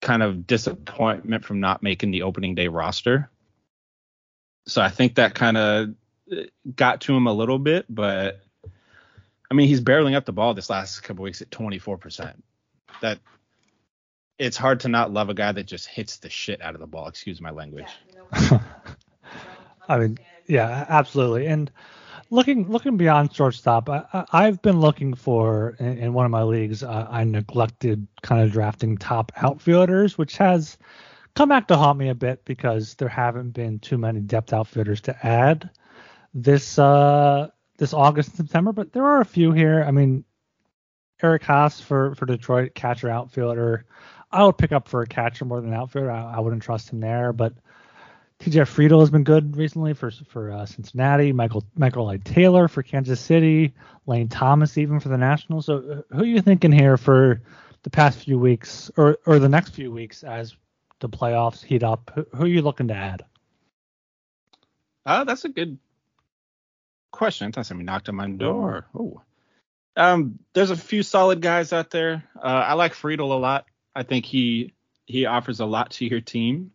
[0.01, 3.31] kind of disappointment from not making the opening day roster
[4.69, 5.95] so I think that kind of
[6.31, 6.43] uh,
[6.77, 8.41] got to him a little bit, but
[9.51, 12.35] I mean, he's barreling up the ball this last couple weeks at 24%.
[13.01, 13.19] That
[14.39, 16.87] it's hard to not love a guy that just hits the shit out of the
[16.87, 17.09] ball.
[17.09, 17.89] Excuse my language.
[19.89, 21.47] I mean, yeah, absolutely.
[21.47, 21.71] And
[22.31, 26.83] looking looking beyond shortstop, I, have been looking for in, in, one of my leagues.
[26.83, 30.77] Uh, I neglected kind of drafting top outfielders, which has
[31.35, 35.01] come back to haunt me a bit because there haven't been too many depth outfitters
[35.03, 35.71] to add
[36.35, 39.85] this uh this August and September, but there are a few here.
[39.87, 40.25] I mean,
[41.23, 43.87] Eric Haase for for Detroit, catcher outfielder.
[44.31, 46.11] I would pick up for a catcher more than an outfielder.
[46.11, 47.55] I, I wouldn't trust him there, but
[48.41, 51.33] TJ Friedl has been good recently for for uh, Cincinnati.
[51.33, 53.75] Michael Michael Light Taylor for Kansas City.
[54.07, 55.67] Lane Thomas even for the Nationals.
[55.67, 57.43] So uh, who are you thinking here for
[57.83, 60.55] the past few weeks or or the next few weeks as
[61.01, 62.13] the playoffs heat up?
[62.15, 63.25] Who, who are you looking to add?
[65.05, 65.79] Uh, that's a good
[67.11, 67.49] question.
[67.49, 68.87] I thought somebody knocked on my door.
[68.95, 69.23] Oh.
[69.97, 72.23] Um, there's a few solid guys out there.
[72.37, 73.67] Uh, I like Friedl a lot.
[73.97, 74.75] I think he
[75.07, 76.71] he offers a lot to your team.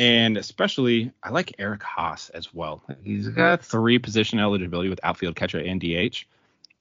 [0.00, 2.82] And especially, I like Eric Haase as well.
[3.02, 3.36] He's mm-hmm.
[3.36, 6.24] got three position eligibility with outfield catcher and DH.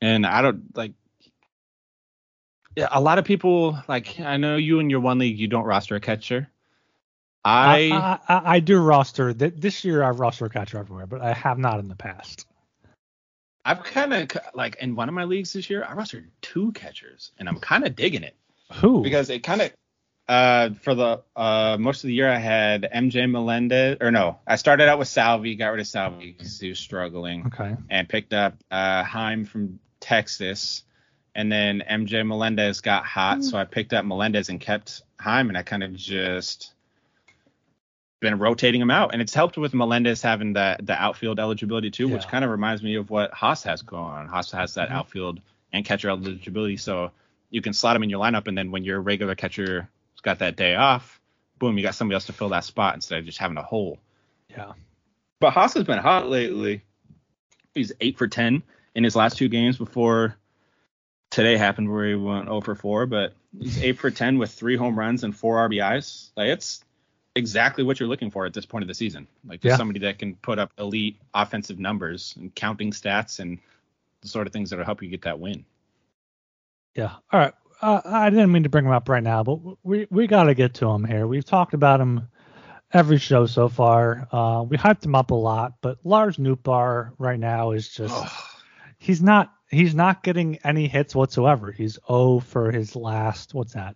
[0.02, 0.94] And I don't like
[2.90, 5.98] a lot of people like I know you in your one league you don't roster
[5.98, 6.48] a catcher.
[7.44, 10.02] I I, I, I do roster that this year.
[10.02, 12.46] I've roster a catcher everywhere, but I have not in the past.
[13.66, 17.32] I've kind of like in one of my leagues this year I rostered two catchers,
[17.38, 18.38] and I'm kind of digging it.
[18.76, 19.04] Who?
[19.04, 19.74] Because it kind of
[20.30, 24.58] Uh, for the uh most of the year, I had MJ Melendez, or no, I
[24.58, 27.76] started out with Salvy, got rid of Salvy because he was struggling, Okay.
[27.90, 30.84] and picked up uh Heim from Texas,
[31.34, 35.58] and then MJ Melendez got hot, so I picked up Melendez and kept Heim, and
[35.58, 36.74] I kind of just
[38.20, 42.08] been rotating him out, and it's helped with Melendez having that the outfield eligibility too,
[42.08, 44.28] which kind of reminds me of what Haas has going on.
[44.28, 44.94] Haas has that Mhm.
[44.94, 45.42] outfield
[45.74, 47.10] and catcher eligibility, so
[47.50, 49.34] you can slot him in your lineup, and then when your regular
[50.20, 51.20] catcher's got that day off,
[51.58, 53.98] boom, you got somebody else to fill that spot instead of just having a hole.
[54.50, 54.74] Yeah.
[55.40, 56.82] But Haas has been hot lately.
[57.74, 58.64] He's eight for ten
[58.96, 60.36] in his last two games before
[61.30, 64.76] today happened where he went 0 for 4, but he's eight for ten with three
[64.76, 66.30] home runs and four RBIs.
[66.36, 66.84] Like it's
[67.36, 69.28] exactly what you're looking for at this point of the season.
[69.48, 69.78] Like Yeah.
[69.78, 73.60] somebody that can put up elite offensive numbers and counting stats and
[74.22, 75.64] the sort of things that'll help you get that win.
[76.96, 77.14] Yeah.
[77.32, 77.54] All right.
[77.82, 80.54] Uh, I didn't mean to bring him up right now, but we we got to
[80.54, 81.28] get to him here.
[81.28, 82.28] We've talked about him
[82.92, 84.28] every show so far.
[84.32, 88.14] Uh, we hyped him up a lot, but Lars Nootbaar right now is just
[88.98, 91.72] he's not he's not getting any hits whatsoever.
[91.72, 93.96] He's 0 for his last what's that?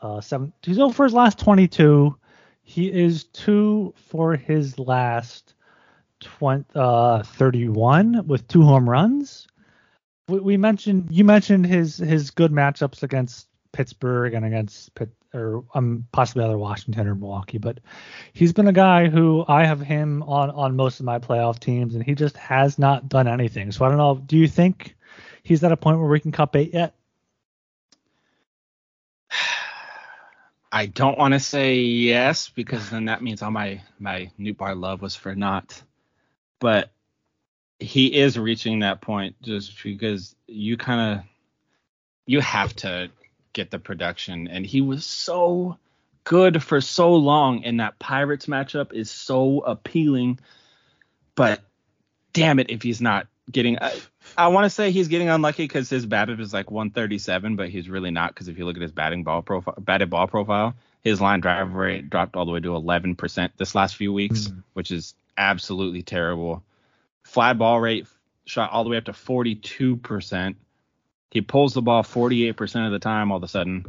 [0.00, 0.52] Uh, seven.
[0.62, 2.16] He's 0 for his last 22.
[2.62, 5.54] He is two for his last
[6.20, 9.46] 20, uh, 31 with two home runs.
[10.30, 15.64] We, we mentioned you mentioned his his good matchups against Pittsburgh and against Pitt or
[15.74, 17.78] um possibly other Washington or Milwaukee, but
[18.32, 21.94] he's been a guy who I have him on on most of my playoff teams,
[21.94, 23.72] and he just has not done anything.
[23.72, 24.16] So I don't know.
[24.24, 24.96] Do you think
[25.42, 26.94] he's at a point where we can cut bait yet?
[30.72, 35.02] I don't want to say yes because then that means all my my Nootbaar love
[35.02, 35.82] was for naught.
[36.60, 36.92] But
[37.80, 41.24] he is reaching that point just because you kind of
[42.26, 43.10] you have to
[43.52, 45.76] get the production and he was so
[46.24, 50.38] good for so long and that Pirates matchup is so appealing.
[51.34, 51.60] But
[52.32, 53.98] damn it if he's not getting I,
[54.36, 57.88] I want to say he's getting unlucky because his batted is like 137, but he's
[57.88, 61.20] really not because if you look at his batting ball profile, batted ball profile, his
[61.20, 64.62] line drive rate dropped all the way to 11% this last few weeks, Mhm.
[64.74, 66.62] which is absolutely terrible.
[67.30, 68.08] Fly ball rate
[68.44, 70.56] shot all the way up to 42%.
[71.30, 73.86] He pulls the ball 48% of the time all of a sudden,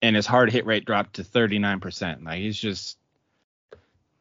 [0.00, 2.24] and his hard hit rate dropped to 39%.
[2.24, 2.96] Like he's just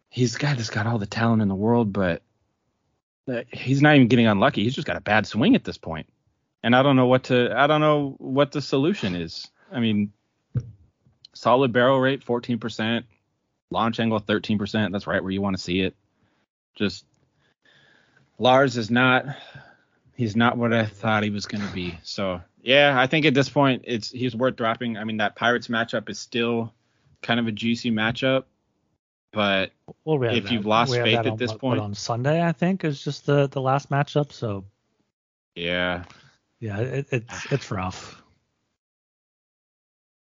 [0.10, 2.22] he's got just got all the talent in the world, but
[3.32, 4.64] uh, he's not even getting unlucky.
[4.64, 6.10] He's just got a bad swing at this point.
[6.64, 9.48] And I don't know what to I don't know what the solution is.
[9.72, 10.12] I mean,
[11.34, 13.06] solid barrel rate 14%,
[13.72, 14.92] launch angle 13%.
[14.92, 15.96] That's right where you want to see it.
[16.76, 17.06] Just
[18.40, 19.26] Lars is not
[20.16, 21.98] he's not what I thought he was going to be.
[22.04, 24.98] So, yeah, I think at this point it's he's worth dropping.
[24.98, 26.74] I mean, that Pirates matchup is still
[27.22, 28.44] kind of a juicy matchup,
[29.32, 29.72] but
[30.06, 31.86] Well, we have If that- you've lost we faith at on, this what- point- what,
[31.86, 34.32] on Sunday, I think is just the the last matchup.
[34.32, 34.66] So
[35.56, 36.04] yeah,
[36.60, 38.22] yeah, it, it's it's rough.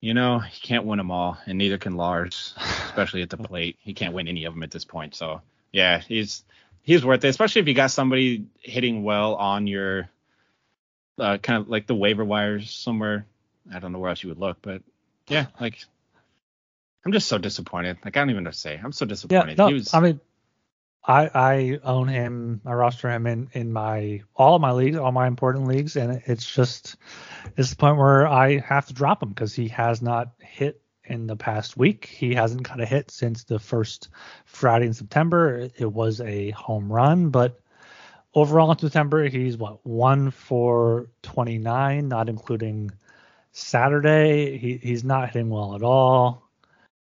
[0.01, 2.53] you know, he can't win them all, and neither can Lars,
[2.85, 3.77] especially at the plate.
[3.79, 5.15] He can't win any of them at this point.
[5.15, 6.43] So, yeah, he's
[6.87, 10.09] he's worth it, especially if you got somebody hitting well on your
[11.19, 13.27] uh, kind of like the waiver wires somewhere.
[13.71, 14.81] I don't know where else you would look, but
[15.27, 15.77] yeah, like
[17.05, 17.97] I'm just so disappointed.
[18.03, 18.79] Like I don't even know what to say.
[18.81, 19.57] I'm so disappointed.
[19.57, 20.21] Yeah, no, he was I mean,
[21.05, 22.61] I I own him.
[22.65, 26.23] I roster him in in my all of my leagues, all my important leagues, and
[26.25, 26.95] it's just
[27.57, 31.27] it's the point where I have to drop him because he has not hit in
[31.27, 32.05] the past week.
[32.05, 34.09] He hasn't got a hit since the first
[34.45, 35.69] Friday in September.
[35.77, 37.59] It, was a home run, but
[38.33, 42.91] overall in September he's what one for 29, not including
[43.51, 44.57] Saturday.
[44.57, 46.47] He he's not hitting well at all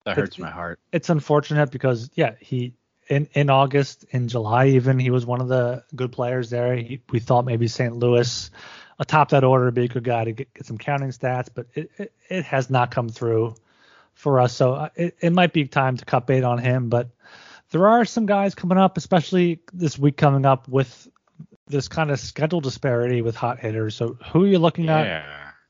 [0.04, 0.80] that hurts my heart.
[0.92, 2.72] it's unfortunate because yeah he
[3.08, 6.76] in in August in July even he was one of the good players there.
[6.76, 7.94] He, we thought maybe St.
[7.94, 8.50] Louis
[8.98, 11.66] atop that order would be a good guy to get, get some counting stats, but
[11.74, 13.54] it, it it has not come through
[14.18, 14.52] for us.
[14.52, 17.08] So uh, it, it might be time to cut bait on him, but
[17.70, 21.08] there are some guys coming up, especially this week coming up with
[21.68, 23.94] this kind of schedule disparity with hot hitters.
[23.94, 25.24] So who are you looking at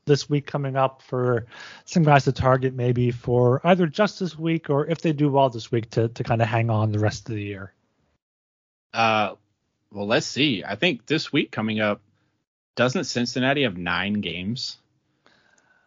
[0.05, 1.45] this week coming up for
[1.85, 5.51] some guys to target maybe for either just this week or if they do well
[5.51, 7.71] this week to, to kind of hang on the rest of the year.
[8.95, 9.35] Uh,
[9.91, 10.63] well, let's see.
[10.63, 12.01] I think this week coming up,
[12.75, 14.77] doesn't Cincinnati have nine games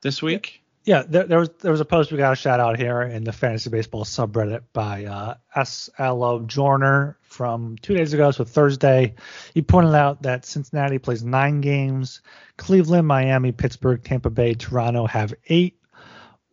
[0.02, 0.61] this week?
[0.84, 3.22] Yeah, there, there was there was a post we got a shout out here in
[3.22, 9.14] the fantasy baseball subreddit by uh, SLO Journer from two days ago, so Thursday.
[9.54, 12.20] He pointed out that Cincinnati plays nine games,
[12.56, 15.78] Cleveland, Miami, Pittsburgh, Tampa Bay, Toronto have eight,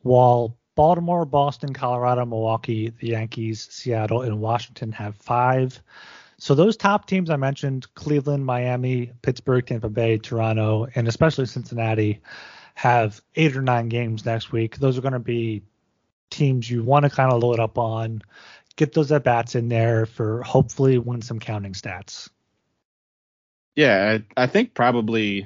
[0.03, 5.81] while Baltimore, Boston, Colorado, Milwaukee, the Yankees, Seattle, and Washington have five.
[6.37, 12.21] So those top teams I mentioned, Cleveland, Miami, Pittsburgh, Tampa Bay, Toronto, and especially Cincinnati,
[12.79, 14.77] have eight or nine games next week.
[14.77, 15.61] Those are going to be
[16.29, 18.21] teams you want to kind of load up on,
[18.77, 22.29] get those at bats in there for hopefully win some counting stats.
[23.75, 25.45] Yeah, I, I think probably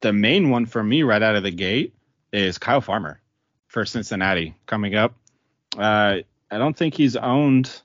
[0.00, 1.94] the main one for me right out of the gate
[2.32, 3.20] is Kyle Farmer
[3.66, 5.14] for Cincinnati coming up.
[5.76, 7.82] Uh, I don't think he's owned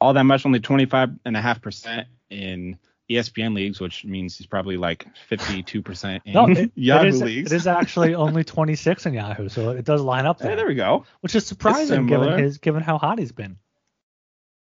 [0.00, 2.76] all that much, only 25.5% in
[3.10, 7.52] ESPN leagues, which means he's probably like 52% in no, it, Yahoo it is, leagues.
[7.52, 10.50] It is actually only 26 in Yahoo, so it does line up there.
[10.50, 11.04] Hey, there we go.
[11.20, 13.58] Which is surprising given his given how hot he's been.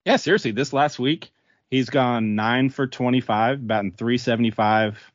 [0.05, 1.31] Yeah, seriously, this last week
[1.71, 5.11] he's gone 9 for 25, batting 375.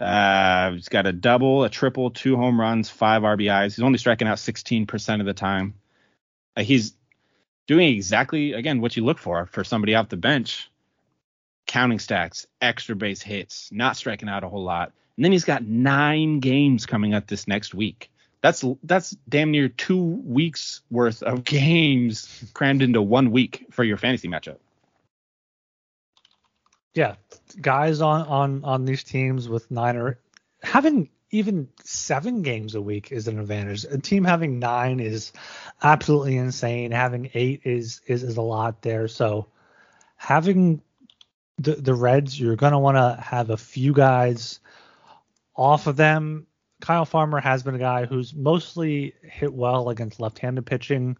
[0.00, 3.76] Uh, he's got a double, a triple, two home runs, five RBIs.
[3.76, 5.74] He's only striking out 16% of the time.
[6.56, 6.94] Uh, he's
[7.66, 10.70] doing exactly again what you look for for somebody off the bench
[11.68, 15.62] counting stacks extra base hits not striking out a whole lot and then he's got
[15.62, 18.10] nine games coming up this next week
[18.42, 23.96] that's that's damn near two weeks worth of games crammed into one week for your
[23.96, 24.56] fantasy matchup
[26.94, 27.14] yeah
[27.60, 30.18] guys on on on these teams with nine or
[30.62, 33.84] having even seven games a week is an advantage.
[33.84, 35.32] A team having nine is
[35.82, 36.90] absolutely insane.
[36.90, 39.08] Having eight is is, is a lot there.
[39.08, 39.48] So
[40.16, 40.82] having
[41.58, 44.60] the the Reds, you're gonna want to have a few guys
[45.54, 46.46] off of them.
[46.80, 51.16] Kyle Farmer has been a guy who's mostly hit well against left-handed pitching.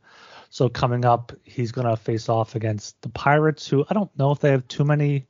[0.50, 4.38] So coming up, he's gonna face off against the Pirates, who I don't know if
[4.38, 5.26] they have too many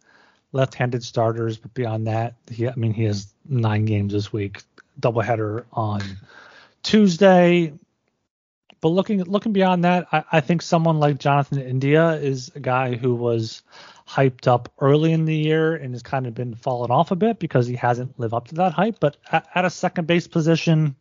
[0.53, 4.63] left-handed starters, but beyond that, he, I mean, he has nine games this week,
[5.01, 6.03] doubleheader on
[6.83, 7.73] Tuesday.
[8.81, 12.95] But looking looking beyond that, I, I, think someone like Jonathan India is a guy
[12.95, 13.63] who was
[14.09, 17.39] hyped up early in the year and has kind of been fallen off a bit
[17.39, 18.99] because he hasn't lived up to that hype.
[19.01, 20.97] But at, at a second base position,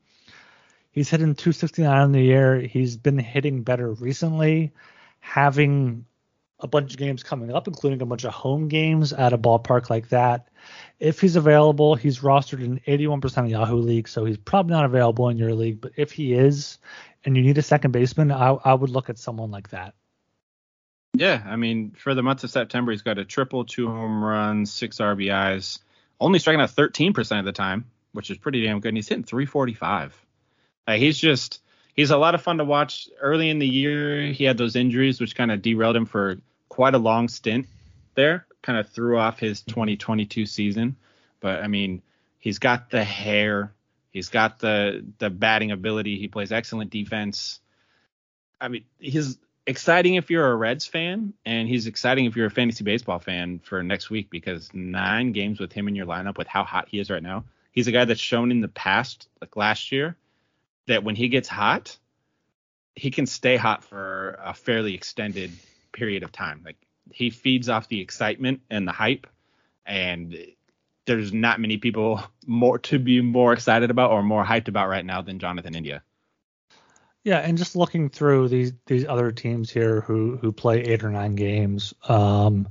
[0.92, 2.60] he's hitting 269 in the year.
[2.60, 4.74] He's been hitting better recently,
[5.20, 6.06] having
[6.60, 9.90] a bunch of games coming up, including a bunch of home games at a ballpark
[9.90, 10.48] like that.
[11.00, 15.30] If he's available, he's rostered in 81% of Yahoo leagues, so he's probably not available
[15.30, 15.80] in your league.
[15.80, 16.80] But if he is,
[17.24, 19.94] and you need a second baseman, I, I would look at someone like that.
[21.14, 24.72] Yeah, I mean, for the month of September, he's got a triple, two home runs,
[24.72, 25.80] six RBIs,
[26.20, 28.90] only striking out 13% of the time, which is pretty damn good.
[28.90, 30.26] And he's hitting 345.
[30.88, 31.62] Like, he's just
[31.98, 33.10] he's a lot of fun to watch.
[33.20, 36.38] Early in the year, he had those injuries, which kind of derailed him for
[36.70, 37.68] quite a long stint
[38.16, 38.46] there.
[38.62, 39.72] Kind of threw off his mm-hmm.
[39.72, 40.96] 2022 season.
[41.42, 42.02] But I mean,
[42.40, 43.74] he's got the hair,
[44.12, 46.18] he's got the the batting ability.
[46.20, 47.60] He plays excellent defense.
[48.62, 49.38] I mean, he's
[49.68, 53.60] exciting if you're a Reds fan, and he's exciting if you're a fantasy baseball fan
[53.60, 57.00] for next week because nine games with him in your lineup with how hot he
[57.00, 57.44] is right now.
[57.72, 60.16] He's a guy that's shown in the past, like last year,
[60.88, 61.96] that when he gets hot,
[62.96, 65.52] he can stay hot for a fairly extended
[65.92, 66.62] period of time.
[66.66, 66.78] Like
[67.12, 69.28] he feeds off the excitement and the hype,
[69.86, 70.36] and
[71.06, 75.06] there's not many people more to be more excited about or more hyped about right
[75.06, 76.02] now than Jonathan India.
[77.28, 81.10] Yeah, and just looking through these these other teams here who who play eight or
[81.10, 82.70] nine games, um,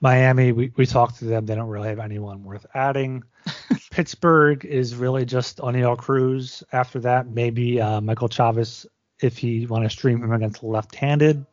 [0.00, 1.44] Miami, we, we talked to them.
[1.44, 3.24] They don't really have anyone worth adding.
[3.90, 6.62] Pittsburgh is really just Oneil Cruz.
[6.70, 8.86] After that, maybe uh, Michael Chavis
[9.18, 11.44] if you want to stream him against a left-handed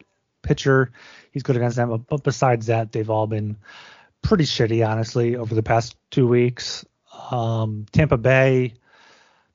[0.44, 0.92] pitcher.
[1.32, 2.06] He's good against them.
[2.08, 3.58] But besides that, they've all been
[4.22, 6.86] pretty shitty, honestly, over the past two weeks.
[7.32, 8.76] Um, Tampa Bay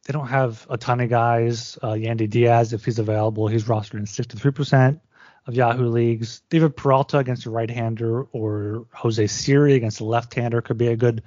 [0.09, 1.79] they don't have a ton of guys.
[1.83, 5.01] Uh, Yandy Diaz, if he's available, he's rostered in 63%
[5.47, 6.41] of Yahoo leagues.
[6.49, 11.23] David Peralta against a right-hander or Jose Siri against a left-hander could be a good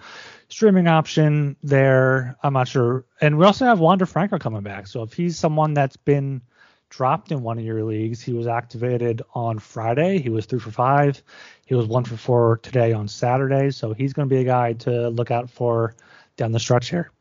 [0.49, 2.35] streaming option there.
[2.41, 3.05] I'm not sure.
[3.21, 4.87] And we also have Wander Franco coming back.
[4.87, 6.41] So if he's someone that's been
[6.89, 10.17] dropped in one of your leagues, he was activated on Friday.
[10.17, 11.21] He was three for five.
[11.67, 13.69] He was one for four today on Saturday.
[13.69, 15.93] So he's going to be a guy to look out for
[16.35, 17.11] down the stretch here.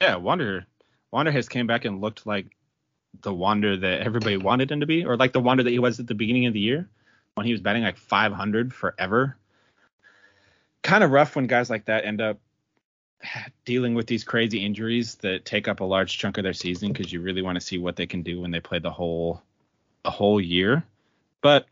[0.00, 0.66] Yeah, Wander
[1.10, 2.46] Wander has came back and looked like
[3.22, 6.00] the Wander that everybody wanted him to be, or like the Wander that he was
[6.00, 6.88] at the beginning of the year
[7.34, 9.36] when he was batting like 500 forever.
[10.82, 12.38] Kind of rough when guys like that end up
[13.64, 17.12] dealing with these crazy injuries that take up a large chunk of their season because
[17.12, 19.42] you really want to see what they can do when they play the whole
[20.04, 20.84] a whole year.
[21.40, 21.66] But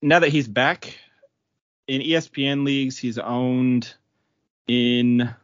[0.00, 0.96] now that he's back
[1.86, 3.92] in ESPN leagues, he's owned
[4.68, 5.34] in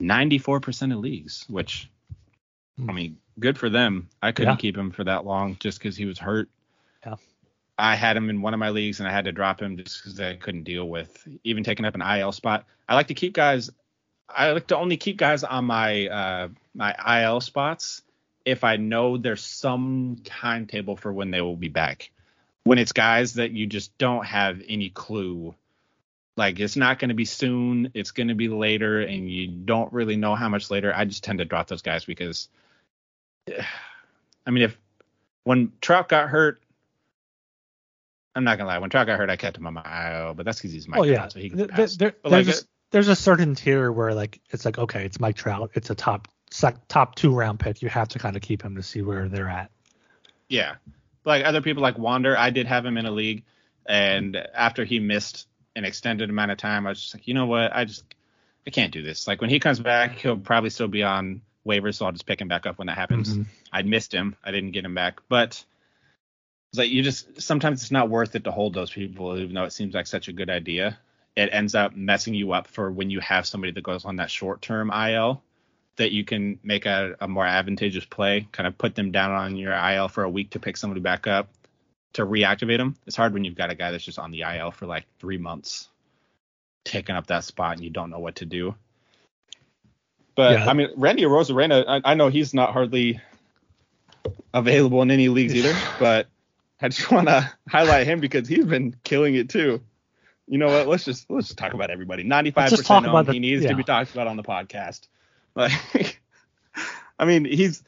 [0.00, 1.88] 94% of leagues, which
[2.88, 4.08] I mean, good for them.
[4.22, 4.60] I couldn't Yeah.
[4.60, 6.48] keep him for that long just because he was hurt.
[7.04, 7.16] Yeah.
[7.78, 10.02] I had him in one of my leagues and I had to drop him just
[10.02, 12.64] because I couldn't deal with even taking up an IL spot.
[12.88, 13.70] I like to keep guys.
[14.28, 18.02] I like to only keep guys on my uh, my IL spots
[18.44, 22.10] if I know there's some timetable for when they will be back.
[22.64, 25.54] When it's guys that you just don't have any clue,
[26.40, 29.92] like it's not going to be soon, it's going to be later, and you don't
[29.92, 30.90] really know how much later.
[30.96, 32.48] I just tend to drop those guys because,
[34.46, 34.78] I mean, if
[35.44, 36.62] when Trout got hurt,
[38.34, 38.78] I'm not gonna lie.
[38.78, 40.96] When Trout got hurt, I kept him on my IL, but that's because he's my
[40.96, 41.96] Oh yeah, Trout, so he can Th- pass.
[41.96, 42.58] there- there's, like, a,
[42.90, 46.26] there's a certain tier where like it's like okay, it's Mike Trout, it's a top
[46.88, 47.82] top two round pick.
[47.82, 49.70] You have to kind of keep him to see where they're at.
[50.48, 50.76] Yeah.
[51.26, 53.44] Like other people like Wander, I did have him in a league,
[53.84, 55.46] and after he missed
[55.76, 58.04] an extended amount of time, I was just like, you know what, I just
[58.66, 59.26] I can't do this.
[59.26, 62.40] Like when he comes back, he'll probably still be on waivers, so I'll just pick
[62.40, 63.36] him back up when that happens.
[63.36, 63.46] Mhm.
[63.72, 65.64] I missed him, I didn't get him back, but
[66.70, 69.64] it's like you just sometimes it's not worth it to hold those people, even though
[69.64, 70.98] it seems like such a good idea.
[71.36, 74.30] It ends up messing you up for when you have somebody that goes on that
[74.30, 75.42] short term IL
[75.96, 79.56] that you can make a, a more advantageous play, kind of put them down on
[79.56, 81.48] your IL for a week to pick somebody back up
[82.14, 82.96] to reactivate him.
[83.06, 85.38] It's hard when you've got a guy that's just on the IL for like three
[85.38, 85.88] months,
[86.84, 88.74] taking up that spot and you don't know what to do.
[90.34, 90.70] But Yeah.
[90.70, 93.20] I mean, Randy Arozarena, I, I know he's not hardly
[94.52, 96.26] available in any leagues either, but
[96.80, 99.82] I just want to highlight him because he's been killing it too.
[100.46, 100.88] You know what?
[100.88, 102.24] Let's just let's just talk about everybody.
[102.24, 103.70] Ninety five Let's just talk percent about the- he needs yeah.
[103.70, 105.06] to be talked about on the podcast.
[105.56, 106.22] Like,
[107.18, 107.82] I mean, he's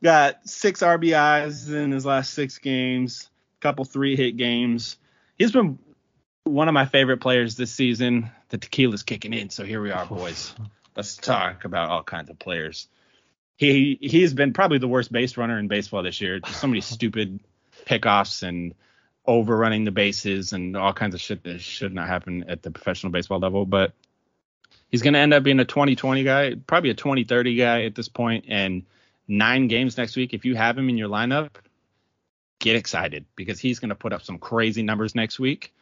[0.00, 3.28] got six RBIs in his last six games,
[3.60, 4.96] couple three hit games.
[5.36, 5.78] He's been
[6.44, 8.30] one of my favorite players this season.
[8.48, 10.54] The tequila's kicking in, so here we are, boys.
[10.96, 12.88] Let's talk about all kinds of players.
[13.56, 16.40] He he's been probably the worst base runner in baseball this year.
[16.40, 17.40] Just so many stupid
[17.86, 18.74] pickoffs and
[19.26, 23.12] overrunning the bases and all kinds of shit that should not happen at the professional
[23.12, 23.66] baseball level.
[23.66, 23.92] But
[24.88, 28.08] he's going to end up being a 2020 guy, probably a 2030 guy at this
[28.08, 28.84] point, and
[29.28, 30.34] nine games next week.
[30.34, 31.50] If you have him in your lineup,
[32.60, 35.74] get excited because he's going to put up some crazy numbers next week.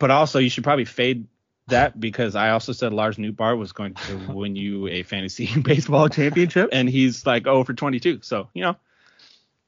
[0.00, 1.28] But also, you should probably fade
[1.68, 6.08] that because I also said Lars Nootbaar was going to win you a fantasy baseball
[6.08, 8.20] championship, and he's like 0 for 22.
[8.22, 8.76] So you know,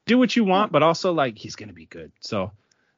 [0.05, 2.11] do what you want, but also like he's going to be good.
[2.19, 2.51] So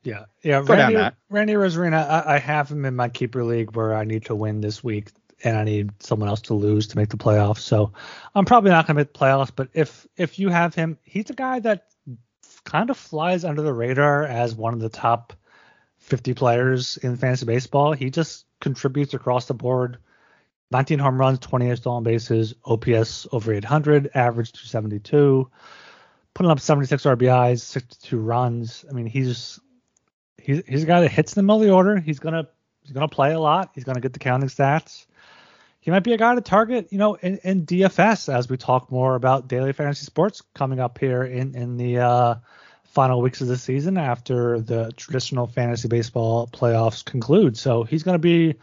[0.03, 0.61] Yeah, yeah.
[0.61, 1.15] Go down Randy, that.
[1.29, 4.61] Randy Arozarena, I, I have him in my keeper league where I need to win
[4.61, 5.11] this week
[5.43, 7.59] and I need someone else to lose to make the playoffs.
[7.59, 7.93] So
[8.35, 9.51] I'm probably not going to make the playoffs.
[9.55, 11.88] But if if you have him, he's a guy that
[12.63, 15.33] kind of flies under the radar as one of the top
[15.97, 17.93] 50 players in fantasy baseball.
[17.93, 19.97] He just contributes across the board.
[20.71, 25.49] 19 home runs, 28 stolen bases, OPS over 800, average 272,
[26.33, 28.85] putting up 76 RBIs, 62 runs.
[28.87, 29.59] I mean, he's
[30.37, 31.97] he's he's a guy that hits in the middle of the order.
[31.97, 32.47] He's gonna
[32.83, 33.71] he's gonna play a lot.
[33.73, 35.07] He's gonna get the counting stats.
[35.81, 38.91] He might be a guy to target, you know, in, in DFS as we talk
[38.91, 42.35] more about daily fantasy sports coming up here in in the uh,
[42.83, 47.57] final weeks of the season after the traditional fantasy baseball playoffs conclude.
[47.57, 48.55] So he's gonna be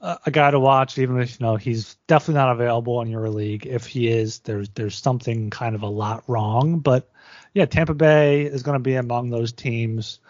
[0.00, 3.28] a, a guy to watch, even if you know he's definitely not available in your
[3.30, 3.66] league.
[3.66, 6.80] If he is, there's there's something kind of a lot wrong.
[6.80, 7.10] But
[7.54, 10.20] yeah, Tampa Bay is going to be among those teams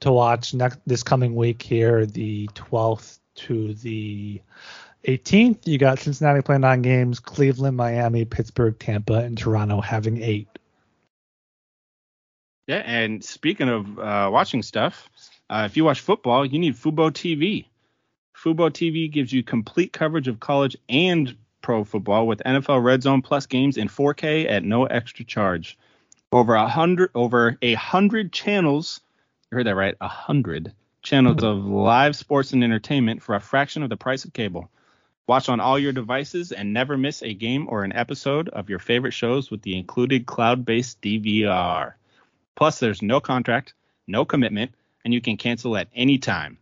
[0.00, 4.42] to watch next this coming week here, the 12th to the
[5.06, 5.66] 18th.
[5.66, 10.48] You got Cincinnati playing nine games, Cleveland, Miami, Pittsburgh, Tampa, and Toronto having eight.
[12.66, 15.10] Yeah, and speaking of uh, watching stuff,
[15.50, 17.66] uh, if you watch football, you need Fubo TV.
[18.36, 23.22] Fubo TV gives you complete coverage of college and pro football with NFL Red Zone
[23.22, 25.78] Plus games in 4K at no extra charge.
[26.30, 29.00] Over a hundred, over a hundred channels.
[29.50, 29.94] You heard that right?
[30.00, 30.72] A hundred
[31.02, 34.70] channels of live sports and entertainment for a fraction of the price of cable.
[35.26, 38.80] Watch on all your devices and never miss a game or an episode of your
[38.80, 41.94] favorite shows with the included cloud-based DVR.
[42.56, 43.74] Plus, there's no contract,
[44.06, 44.72] no commitment,
[45.04, 46.58] and you can cancel at any time.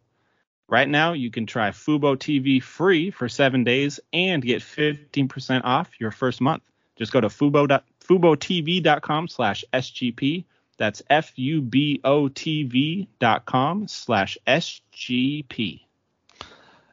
[0.69, 5.91] Right now, you can try Fubo TV free for seven days and get 15% off
[5.99, 6.63] your first month.
[6.97, 10.45] Just go to fubo FuboTV.com slash SGP.
[10.77, 15.81] That's F-U-B-O-T-V dot com slash SGP.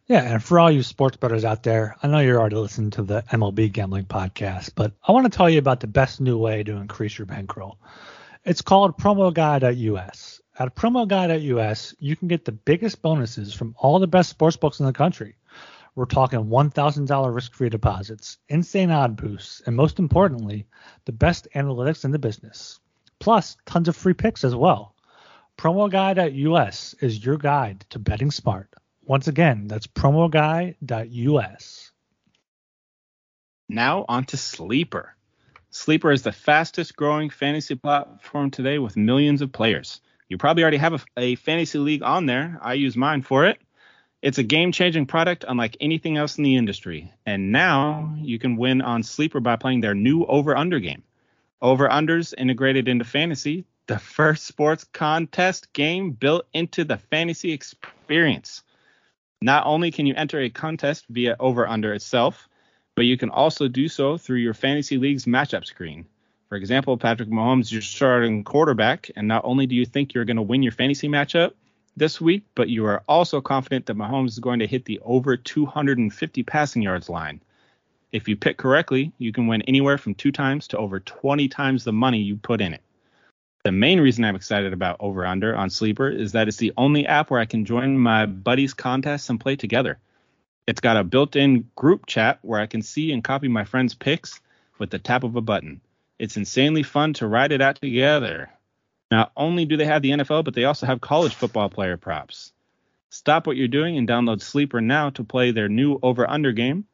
[0.10, 3.04] Yeah, and for all you sports bettors out there, I know you're already listening to
[3.04, 6.64] the MLB gambling podcast, but I want to tell you about the best new way
[6.64, 7.78] to increase your bankroll.
[8.46, 10.42] It's called promoguy.us.
[10.58, 14.86] At promoguy.us, you can get the biggest bonuses from all the best sports books in
[14.86, 15.36] the country.
[15.94, 20.68] We're talking $1,000 risk-free deposits, insane odd boosts, and most importantly,
[21.04, 22.80] the best analytics in the business.
[23.20, 24.96] Plus, tons of free picks as well.
[25.58, 28.74] PromoGuy.us is your guide to betting smart.
[29.08, 31.92] Once again, that's promoguy.us.
[33.70, 35.16] Now on to Sleeper.
[35.70, 40.02] Sleeper is the fastest growing fantasy platform today with millions of players.
[40.28, 42.60] You probably already have a, a fantasy league on there.
[42.62, 43.60] I use mine for it.
[44.22, 47.14] It's a game changing product unlike anything else in the industry.
[47.26, 51.04] And now you can win on Sleeper by playing their new over under game.
[51.62, 58.64] Over unders integrated into fantasy, the first sports contest game built into the fantasy experience.
[59.42, 62.50] Not only can you enter a contest via over under itself,
[62.96, 66.08] but you can also do so through your fantasy league's matchup screen.
[66.50, 70.38] For example, Patrick Mahomes your starting quarterback, and not only do you think you're going
[70.38, 71.52] to win your fantasy matchup
[71.96, 75.38] this week, but you are also confident that Mahomes is going to hit the over
[75.38, 77.42] 250 passing yards line.
[78.12, 81.84] If you pick correctly, you can win anywhere from two times to over 20 times
[81.84, 82.82] the money you put in it.
[83.64, 87.06] The main reason I'm excited about Over Under on Sleeper is that it's the only
[87.06, 90.00] app where I can join my buddies' contests and play together.
[90.68, 93.94] It's got a built in group chat where I can see and copy my friends'
[93.96, 94.40] picks
[94.78, 95.82] with the tap of a button.
[96.20, 98.50] It's insanely fun to ride it out together.
[99.10, 102.52] Not only do they have the NFL, but they also have college football player props.
[103.10, 106.86] Stop what you're doing and download Sleeper now to play their new over under game.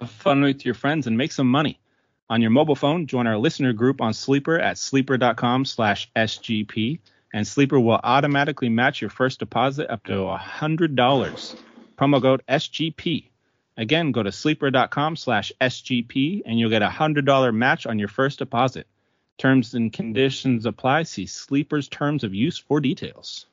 [0.00, 1.80] Have fun with your friends and make some money.
[2.28, 6.98] On your mobile phone, join our listener group on Sleeper at sleeper.com slash SGP,
[7.32, 11.56] and Sleeper will automatically match your first deposit up to $100.
[11.96, 13.26] Promo code SGP.
[13.76, 18.38] Again, go to sleeper.com slash SGP and you'll get a $100 match on your first
[18.38, 18.86] deposit.
[19.38, 21.02] Terms and conditions apply.
[21.04, 23.46] See Sleeper's terms of use for details.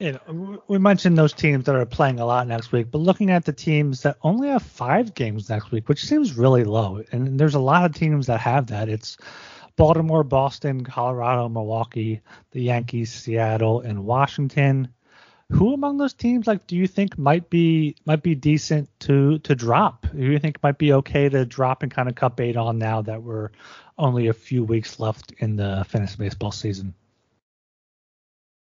[0.00, 3.30] You know, we mentioned those teams that are playing a lot next week, but looking
[3.30, 7.38] at the teams that only have five games next week, which seems really low, and
[7.38, 8.88] there's a lot of teams that have that.
[8.88, 9.16] It's
[9.76, 12.20] Baltimore, Boston, Colorado, Milwaukee,
[12.50, 14.88] the Yankees, Seattle, and Washington
[15.50, 19.54] who among those teams like do you think might be might be decent to to
[19.54, 20.06] drop?
[20.06, 22.78] Who do you think might be okay to drop and kind of cut bait on
[22.78, 23.50] now that we're
[23.98, 26.94] only a few weeks left in the fantasy baseball season?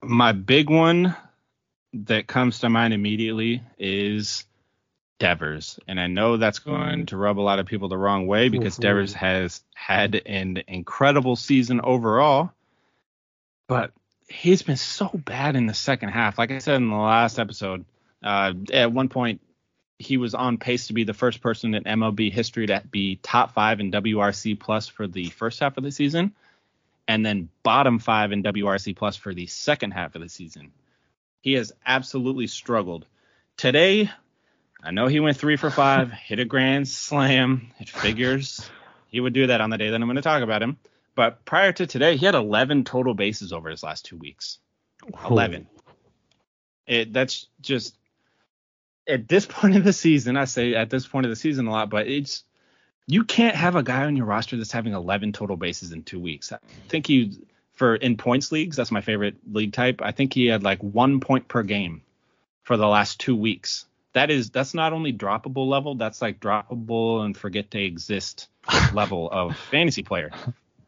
[0.08, 1.16] My big one
[1.94, 4.46] that comes to mind immediately is
[5.20, 5.80] Devers.
[5.88, 8.78] And I know that's going to rub a lot of people the wrong way because
[8.78, 12.52] Devers has had an incredible season overall.
[13.68, 13.92] But
[14.30, 16.38] he's been so bad in the second half.
[16.38, 17.84] Like I said in the last episode,
[18.24, 19.42] uh, at one point
[20.00, 23.54] he was on pace to be the first person in MLB history to be top
[23.54, 26.34] five in WRC plus for the first half of the season,
[27.08, 30.72] and then bottom five in WRC plus for the second half of the season.
[31.42, 33.06] He has absolutely struggled.
[33.56, 34.12] Today,
[34.84, 37.72] I know he went three for five, hit a grand slam.
[37.80, 38.70] It figures
[39.08, 40.78] he would do that on the day that I'm going to talk about him.
[41.16, 44.60] But prior to today, he had 11 total bases over his last two weeks.
[45.28, 45.68] 11.
[46.86, 47.96] It that's just
[49.08, 50.38] at this point of the season.
[50.38, 52.44] I say at this point of the season a lot, but it's
[53.08, 56.20] you can't have a guy on your roster that's having 11 total bases in two
[56.20, 56.52] weeks.
[56.52, 57.40] I think he
[57.74, 60.02] for in points leagues, that's my favorite league type.
[60.02, 62.02] I think he had like one point per game
[62.64, 63.86] for the last two weeks.
[64.14, 68.50] That is that's not only droppable level, that's like droppable and forget to exist
[68.94, 70.32] level of fantasy player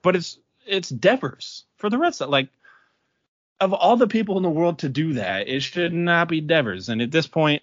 [0.02, 2.50] but it's it's Devers for the rest of like
[3.60, 6.88] of all the people in the world to do that, it should not be Devers.
[6.88, 7.62] And at this point,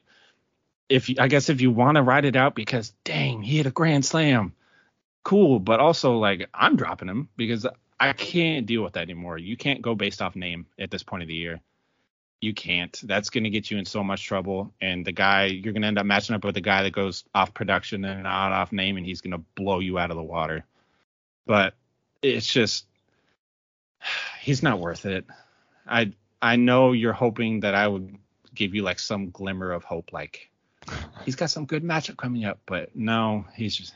[0.89, 3.67] if you, I guess if you want to ride it out because dang, he hit
[3.67, 4.55] a grand slam,
[5.25, 5.59] cool.
[5.59, 7.67] But also like I'm dropping him because
[7.99, 9.39] I can't deal with that anymore.
[9.39, 11.61] You can't go based off name at this point of the year.
[12.41, 12.99] You can't.
[13.05, 14.73] That's going to get you in so much trouble.
[14.81, 17.25] And the guy you're going to end up matching up with a guy that goes
[17.35, 20.23] off production and not off name, and he's going to blow you out of the
[20.23, 20.65] water.
[21.47, 21.75] But
[22.23, 22.87] it's just
[24.41, 25.25] he's not worth it.
[25.87, 26.13] I
[26.43, 28.19] I know you're hoping that I would
[28.55, 30.51] give you like some glimmer of hope, like
[31.25, 33.95] he's got some good matchup coming up, but no, he's just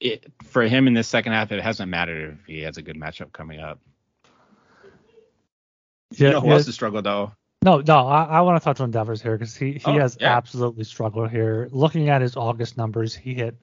[0.00, 1.52] it for him in this second half.
[1.52, 3.80] It hasn't mattered if he has a good matchup coming up.
[6.12, 6.54] Yeah, you know who yeah.
[6.54, 7.32] else has struggled though?
[7.64, 10.18] No, no, I, I want to touch on Devers here because he he oh, has
[10.20, 10.36] yeah.
[10.36, 11.68] absolutely struggled here.
[11.72, 13.56] Looking at his August numbers, he hit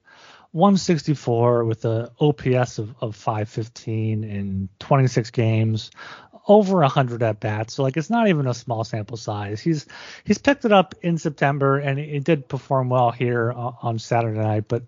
[0.52, 5.90] 164 with a OPS of, of 515 in 26 games,
[6.46, 7.74] over 100 at bats.
[7.74, 9.60] So like it's not even a small sample size.
[9.60, 9.86] He's
[10.24, 14.64] he's picked it up in September and it did perform well here on Saturday night.
[14.68, 14.84] But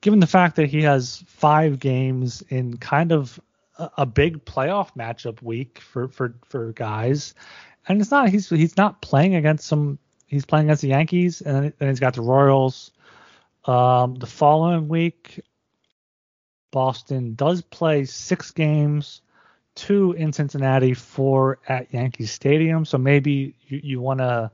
[0.00, 3.40] given the fact that he has five games in kind of
[3.78, 7.34] a, a big playoff matchup week for for for guys,
[7.88, 11.72] and it's not he's he's not playing against some he's playing against the Yankees, and
[11.78, 12.92] then he's got the Royals.
[13.66, 15.40] Um, the following week,
[16.70, 19.22] Boston does play six games,
[19.74, 22.84] two in Cincinnati, four at Yankee Stadium.
[22.84, 24.50] So maybe you, you want to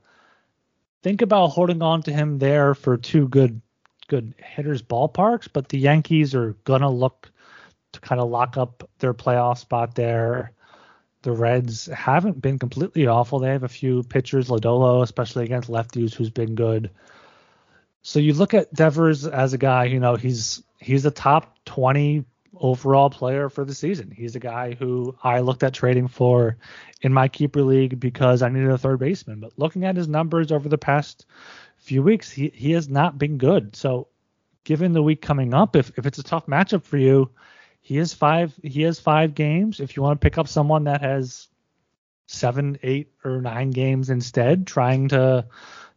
[1.03, 3.61] think about holding on to him there for two good
[4.09, 7.31] good hitters ballparks, but the Yankees are gonna look
[7.93, 10.53] to kind of lock up their playoff spot there.
[11.23, 13.39] The Reds haven't been completely awful.
[13.39, 16.91] They have a few pitchers, Lodolo, especially against lefties, who's been good.
[18.03, 22.25] So you look at Devers as a guy, you know, he's he's a top 20
[22.57, 24.11] overall player for the season.
[24.11, 26.57] He's a guy who I looked at trading for
[27.01, 29.41] in my keeper league because I needed a third baseman.
[29.41, 31.27] But looking at his numbers over the past
[31.79, 33.75] few weeks, he, he has not been good.
[33.75, 34.09] So
[34.65, 37.31] given the week coming up, if, if it's a tough matchup for you,
[37.81, 39.81] he has five he has five games.
[39.81, 41.49] If you want to pick up someone that has
[42.27, 45.47] seven, eight, or nine games instead, trying to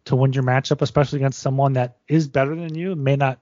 [0.05, 3.39] to win your matchup, especially against someone that is better than you, may not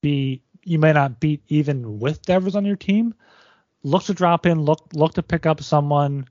[0.00, 3.14] be you may not beat even with Devers on your team.
[3.82, 6.28] Look to drop in, look look to pick up someone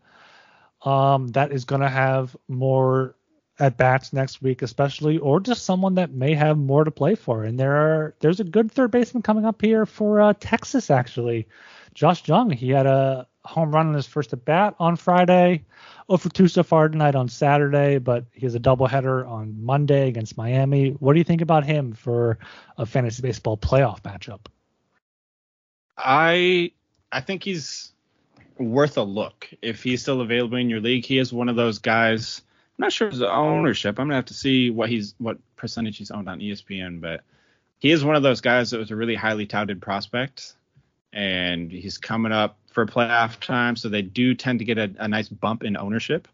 [0.84, 3.16] um, that is going to have more
[3.60, 7.44] at bats next week, especially, or just someone that may have more to play for.
[7.44, 11.48] And there are there's a good third baseman coming up here for uh, Texas actually.
[11.94, 15.66] Josh Jung, he had a home run in his first at bat on Friday.
[16.10, 20.08] Oh for two so far tonight on Saturday, but he has a doubleheader on Monday
[20.08, 20.92] against Miami.
[20.92, 22.40] What do you think about him for
[22.78, 24.48] a fantasy baseball playoff matchup?
[25.98, 26.72] I
[27.12, 27.92] I think he's
[28.58, 31.06] worth a look if he's still available in your league.
[31.06, 32.42] He is one of those guys
[32.78, 34.00] I'm not sure his ownership.
[34.00, 37.22] I'm gonna have to see what he's what percentage he's owned on ESPN, but
[37.78, 40.56] he is one of those guys that was a really highly touted prospect,
[41.14, 45.08] and he's coming up for playoff time, so they do tend to get a, a
[45.08, 46.28] nice bump in ownership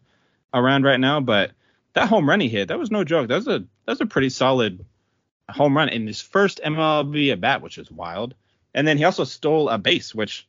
[0.54, 1.20] around right now.
[1.20, 1.52] But
[1.92, 3.28] that home run he hit, that was no joke.
[3.28, 4.84] That was a that was a pretty solid
[5.50, 8.34] home run in his first MLB at bat, which is wild.
[8.74, 10.46] And then he also stole a base, which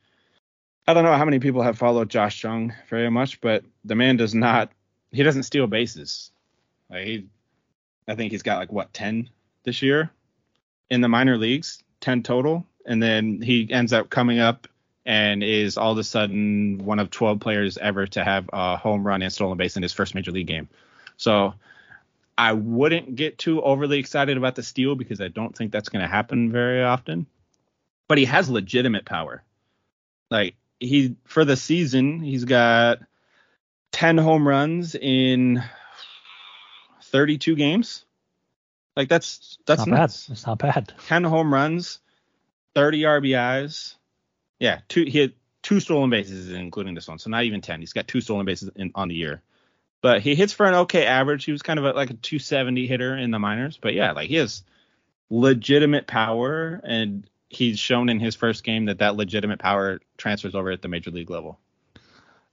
[0.87, 4.17] I don't know how many people have followed Josh Jung very much, but the man
[4.17, 4.71] does not
[5.11, 6.31] he doesn't steal bases.
[6.89, 7.27] Like he,
[8.07, 9.29] I think he's got like what ten
[9.63, 10.11] this year
[10.89, 14.67] in the minor leagues, ten total, and then he ends up coming up
[15.05, 19.05] and is all of a sudden one of 12 players ever to have a home
[19.05, 20.69] run and stolen base in his first major league game.
[21.17, 21.53] So
[22.37, 26.01] I wouldn't get too overly excited about the steal because I don't think that's going
[26.01, 27.27] to happen very often.
[28.07, 29.43] But he has legitimate power.
[30.29, 32.99] Like he for the season, he's got
[33.91, 35.63] 10 home runs in
[37.03, 38.05] 32 games.
[38.95, 40.27] Like that's that's not nuts.
[40.27, 40.33] bad.
[40.33, 40.93] It's not bad.
[41.07, 41.99] 10 home runs,
[42.75, 43.95] 30 RBIs.
[44.59, 47.19] Yeah, two he had two stolen bases including this one.
[47.19, 47.79] So not even 10.
[47.79, 49.41] He's got two stolen bases in, on the year.
[50.01, 51.45] But he hits for an okay average.
[51.45, 54.29] He was kind of a, like a 270 hitter in the minors, but yeah, like
[54.29, 54.63] he has
[55.29, 60.71] legitimate power and he's shown in his first game that that legitimate power transfers over
[60.71, 61.59] at the major league level.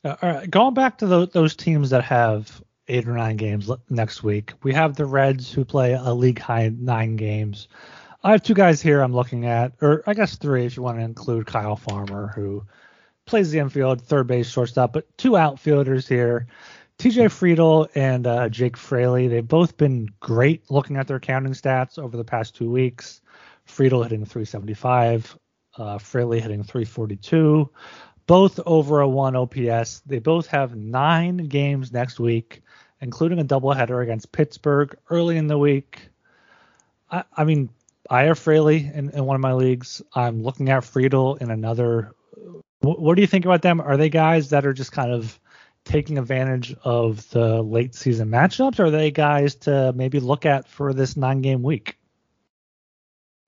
[0.04, 3.70] Uh, all right, going back to the, those teams that have eight or nine games
[3.88, 7.68] next week, we have the Reds who play a league high nine games.
[8.28, 10.98] I have two guys here I'm looking at, or I guess three if you want
[10.98, 12.62] to include Kyle Farmer, who
[13.24, 16.46] plays the infield, third base, shortstop, but two outfielders here.
[16.98, 21.98] TJ Friedl and uh, Jake Fraley, they've both been great looking at their counting stats
[21.98, 23.22] over the past two weeks.
[23.66, 25.38] Friedl hitting 375,
[25.78, 27.70] uh, Fraley hitting 342
[28.26, 30.00] both over a one OPS.
[30.00, 32.60] They both have nine games next week,
[33.00, 36.10] including a doubleheader against Pittsburgh early in the week.
[37.10, 37.70] I, I mean,
[38.10, 40.00] I have Fraley in, in, one of my leagues.
[40.14, 42.12] I'm looking at Friedl in another.
[42.80, 43.80] What, what do you think about them?
[43.80, 45.38] Are they guys that are just kind of
[45.84, 48.80] taking advantage of the late season matchups?
[48.80, 51.98] Or are they guys to maybe look at for this nine game week?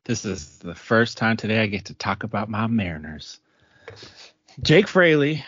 [0.05, 3.39] This is the first time today I get to talk about my Mariners.
[4.63, 5.45] Jake Fraley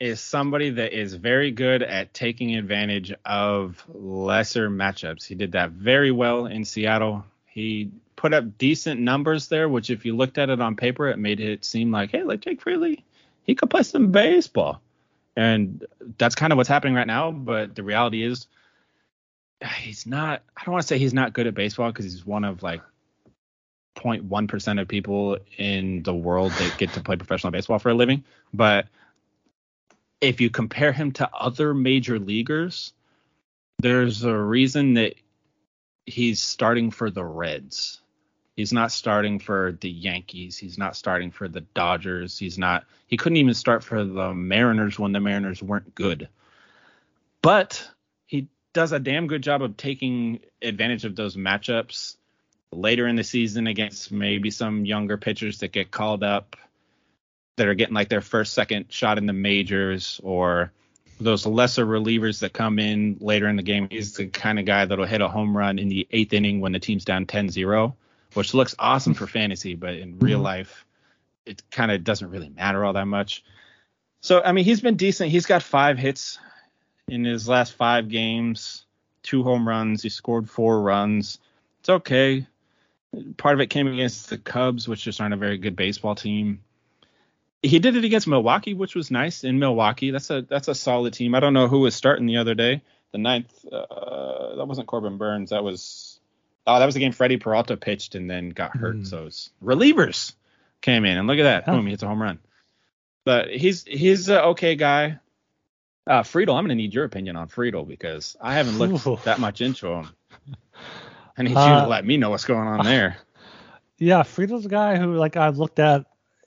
[0.00, 5.26] is somebody that is very good at taking advantage of lesser matchups.
[5.26, 7.24] He did that very well in Seattle.
[7.46, 7.90] He
[8.24, 11.40] put up decent numbers there, which if you looked at it on paper, it made
[11.40, 13.04] it seem like, hey, like Jake Fraley,
[13.42, 14.80] he could play some baseball.
[15.36, 17.30] And that's kind of what's happening right now.
[17.30, 18.46] But the reality is,
[19.76, 22.44] he's not, I don't want to say he's not good at baseball because he's one
[22.44, 22.80] of like
[23.98, 28.24] 0.1% of people in the world that get to play professional baseball for a living.
[28.54, 28.86] But
[30.22, 32.94] if you compare him to other major leaguers,
[33.80, 35.12] there's a reason that
[36.06, 38.00] he's starting for the Reds.
[38.56, 40.56] He's not starting for the Yankees.
[40.56, 42.38] He's not starting for the Dodgers.
[42.38, 46.28] He's not he couldn't even start for the Mariners when the Mariners weren't good.
[47.42, 47.86] But
[48.26, 52.16] he does a damn good job of taking advantage of those matchups
[52.72, 56.56] later in the season against maybe some younger pitchers that get called up
[57.56, 60.72] that are getting like their first, second shot in the majors or
[61.20, 63.88] those lesser relievers that come in later in the game.
[63.90, 66.72] He's the kind of guy that'll hit a home run in the eighth inning when
[66.72, 67.96] the team's down 10 0,
[68.36, 70.44] which looks awesome for fantasy, but in real mm-hmm.
[70.44, 70.84] life,
[71.46, 73.44] it kind of doesn't really matter all that much.
[74.20, 75.30] So, I mean, he's been decent.
[75.30, 76.38] He's got five hits
[77.08, 78.86] in his last five games,
[79.22, 80.02] two home runs.
[80.02, 81.38] He scored four runs.
[81.80, 82.46] It's okay.
[83.36, 86.60] Part of it came against the Cubs, which just aren't a very good baseball team
[87.64, 90.10] he did it against Milwaukee, which was nice in Milwaukee.
[90.10, 91.34] That's a that's a solid team.
[91.34, 92.82] I don't know who was starting the other day.
[93.12, 95.50] The ninth, uh, that wasn't Corbin Burnes.
[95.50, 96.20] That was
[96.66, 98.96] oh, that was the game Freddie Peralta pitched and then got hurt.
[98.96, 99.06] Mm.
[99.06, 100.34] So it's relievers
[100.80, 102.38] came in and look at that, boom, he hits a home run.
[103.24, 105.18] But he's he's an okay guy.
[106.06, 109.60] Uh, Friedl, I'm gonna need your opinion on Friedl because I haven't looked that much
[109.62, 110.08] into him.
[111.36, 113.16] I need uh, you to let me know what's going on there.
[113.98, 116.04] Yeah, Friedl's a guy who like I've looked at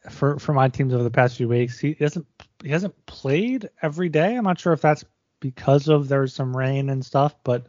[0.09, 1.79] for for my teams over the past few weeks.
[1.79, 2.27] He hasn't
[2.61, 4.35] he hasn't played every day.
[4.35, 5.03] I'm not sure if that's
[5.39, 7.65] because of there's some rain and stuff, but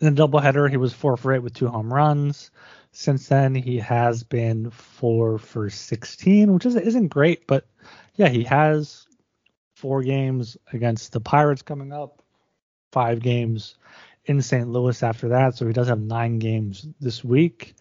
[0.00, 2.50] in the doubleheader he was four for eight with two home runs.
[2.92, 7.66] Since then he has been four for 16, which is, isn't great, but
[8.16, 9.06] yeah, he has
[9.74, 12.22] four games against the Pirates coming up,
[12.90, 13.76] five games
[14.24, 14.68] in St.
[14.68, 17.74] Louis after that, so he does have nine games this week.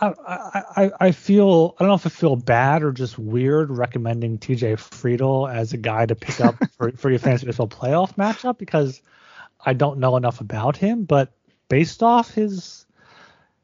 [0.00, 4.38] I, I, I feel I don't know if I feel bad or just weird recommending
[4.38, 8.58] TJ Friedl as a guy to pick up for, for your fantasy baseball playoff matchup
[8.58, 9.02] because
[9.60, 11.32] I don't know enough about him, but
[11.68, 12.86] based off his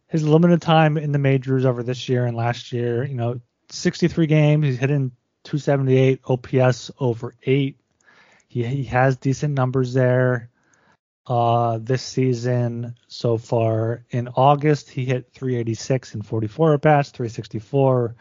[0.08, 3.40] his limited time in the majors over this year and last year, you know,
[3.70, 5.10] 63 games, he's hitting
[5.44, 7.78] 278 OPS over eight.
[8.48, 10.50] He he has decent numbers there
[11.26, 14.04] uh, this season so far.
[14.10, 18.14] In August, he hit 386 in 44 at bats, 364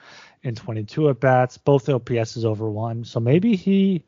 [0.44, 1.58] in 22 at bats.
[1.58, 3.04] Both OPS is over one.
[3.04, 4.06] So maybe he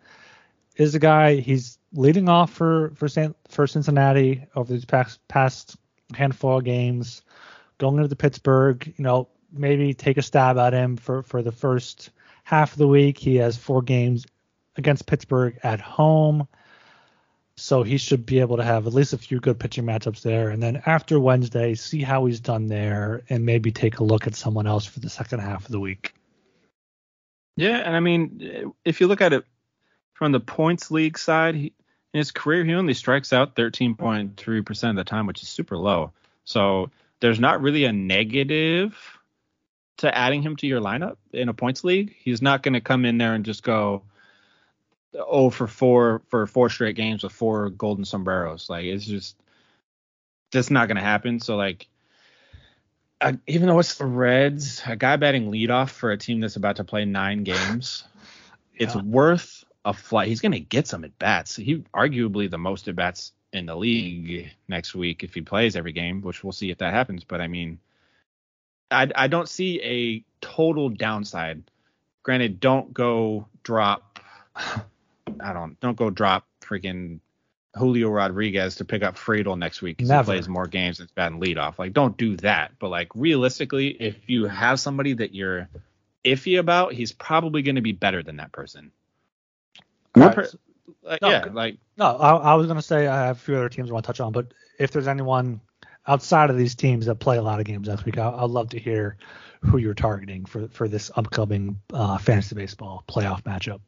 [0.75, 1.35] is a guy.
[1.35, 5.77] He's leading off for for, San, for Cincinnati over these past past
[6.13, 7.21] handful of games.
[7.77, 11.51] Going into the Pittsburgh, you know, maybe take a stab at him for for the
[11.51, 12.11] first
[12.43, 13.17] half of the week.
[13.17, 14.25] He has four games
[14.77, 16.47] against Pittsburgh at home.
[17.57, 20.49] So he should be able to have at least a few good pitching matchups there.
[20.49, 24.35] And then after Wednesday, see how he's done there and maybe take a look at
[24.35, 26.13] someone else for the second half of the week.
[27.55, 29.45] Yeah, and I mean, if you look at it
[30.13, 31.71] from the points league side,
[32.15, 36.13] in his career, he only strikes out 13.3% of the time, which is super low.
[36.45, 36.89] So
[37.19, 38.97] there's not really a negative
[39.97, 42.15] to adding him to your lineup in a points league.
[42.17, 44.03] He's not going to come in there and just go,
[45.13, 48.69] oh for four for four straight games with four golden sombreros.
[48.69, 49.35] Like it's just
[50.53, 51.41] that's not gonna happen.
[51.41, 51.85] So like
[53.45, 56.85] even though it's the Reds, a guy batting leadoff for a team that's about to
[56.85, 58.05] play nine games,
[58.73, 58.85] yeah.
[58.85, 60.27] it's worth a flight.
[60.27, 61.55] He's gonna get some at bats.
[61.55, 65.93] He arguably the most at bats in the league next week if he plays every
[65.93, 67.23] game, which we'll see if that happens.
[67.23, 67.79] But I mean,
[68.91, 71.63] I I don't see a total downside.
[72.23, 74.19] Granted, don't go drop
[74.55, 77.19] I don't don't go drop freaking
[77.75, 81.13] Julio Rodriguez to pick up Friedl next week because he plays more games and it's
[81.13, 81.77] bad in leadoff.
[81.77, 82.71] Like, don't do that.
[82.79, 85.67] But like realistically, if you have somebody that you're
[86.23, 88.91] iffy about, he's probably going to be better than that person.
[90.15, 90.35] Right.
[90.35, 90.49] Per,
[91.03, 93.55] like, no, yeah, like no, I, I was going to say I have a few
[93.55, 95.61] other teams I want to touch on, but if there's anyone
[96.07, 98.69] outside of these teams that play a lot of games next week, I, would love
[98.69, 99.17] to hear
[99.61, 103.81] who you're targeting for for this upcoming uh, fantasy baseball playoff matchup.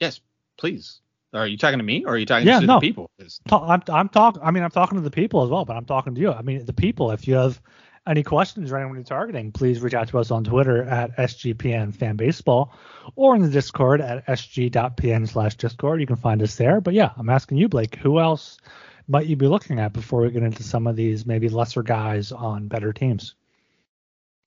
[0.00, 0.20] Yes,
[0.58, 1.00] please.
[1.34, 2.74] Are you talking to me or are you talking yeah, to no.
[2.74, 3.10] the people?
[3.50, 4.42] I'm I'm talking.
[4.42, 6.30] I mean, I'm talking to the people as well, but I'm talking to you.
[6.32, 7.10] I mean, the people.
[7.10, 7.60] If you have
[8.06, 11.94] any questions or anyone you're targeting, please reach out to us on Twitter at SGPN
[11.94, 12.74] Fan Baseball
[13.14, 16.00] or in the Discord at sg.pn slash Discord.
[16.00, 16.80] You can find us there.
[16.80, 18.58] But yeah, I'm asking you, Blake, who else
[19.06, 22.32] might you be looking at before we get into some of these maybe lesser guys
[22.32, 23.34] on better teams?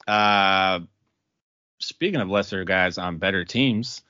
[0.08, 0.82] Uh,
[1.80, 4.03] speaking of lesser guys on better teams,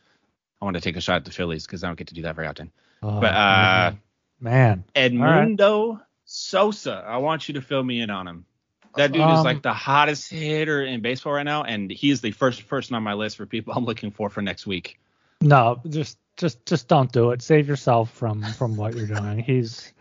[0.62, 2.24] I want to take a shot at the Phillies because I don't get to do
[2.24, 2.72] that very often.
[3.04, 3.92] Oh, but uh,
[4.40, 6.02] man, Edmundo right.
[6.26, 8.46] Sosa, I want you to fill me in on him.
[8.96, 12.32] That dude um, is like the hottest hitter in baseball right now, and he's the
[12.32, 15.00] first person on my list for people I'm looking for for next week.
[15.42, 17.42] No, just just just don't do it.
[17.42, 19.40] Save yourself from from what you're doing.
[19.40, 19.94] He's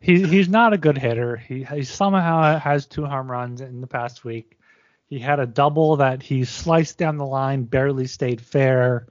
[0.00, 1.36] he's he's not a good hitter.
[1.36, 4.58] He he somehow has two home runs in the past week.
[5.08, 9.08] He had a double that he sliced down the line, barely stayed fair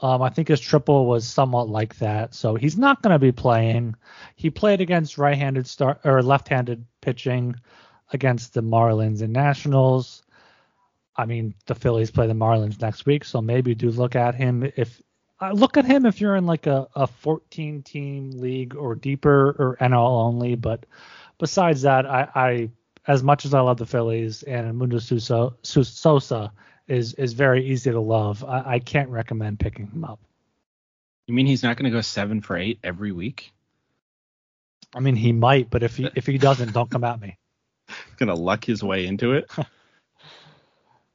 [0.00, 3.32] Um, I think his triple was somewhat like that, so he's not going to be
[3.32, 3.94] playing.
[4.36, 7.56] He played against right-handed start or left-handed pitching
[8.14, 10.22] against the Marlins and Nationals.
[11.16, 14.70] I mean, the Phillies play the Marlins next week, so maybe do look at him
[14.76, 15.02] if
[15.40, 19.54] uh, look at him if you're in like a, a 14 team league or deeper
[19.58, 20.54] or NL only.
[20.54, 20.86] But
[21.38, 22.70] besides that, I, I
[23.06, 26.52] as much as I love the Phillies and Mundo Sosa, Sosa
[26.88, 30.20] is is very easy to love, I, I can't recommend picking him up.
[31.26, 33.52] You mean he's not going to go seven for eight every week?
[34.94, 37.38] I mean, he might, but if he if he doesn't, don't come at me.
[38.18, 39.50] Gonna luck his way into it.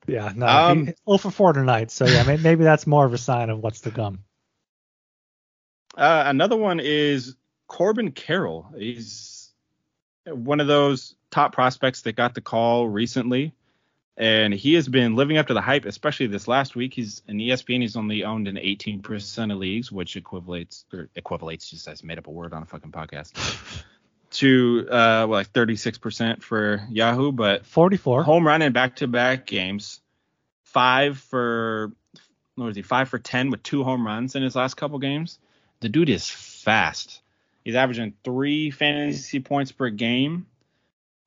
[0.09, 1.91] Yeah, no, um, he, 0 for 4 tonight.
[1.91, 4.19] So yeah, maybe, maybe that's more of a sign of what's to come.
[5.97, 7.35] Uh, another one is
[7.67, 8.67] Corbin Carroll.
[8.77, 9.51] He's
[10.25, 13.53] one of those top prospects that got the call recently,
[14.15, 16.93] and he has been living up to the hype, especially this last week.
[16.93, 17.81] He's in ESPN.
[17.81, 22.27] He's only owned in 18% of leagues, which equivalates or equivalates just as made up
[22.27, 23.33] a word on a fucking podcast.
[24.39, 29.99] To uh well, like 36% for Yahoo, but 44 home run in back-to-back games.
[30.63, 31.91] Five for
[32.55, 32.81] what was he?
[32.81, 35.39] Five for 10 with two home runs in his last couple games.
[35.81, 37.21] The dude is fast.
[37.65, 40.47] He's averaging three fantasy points per game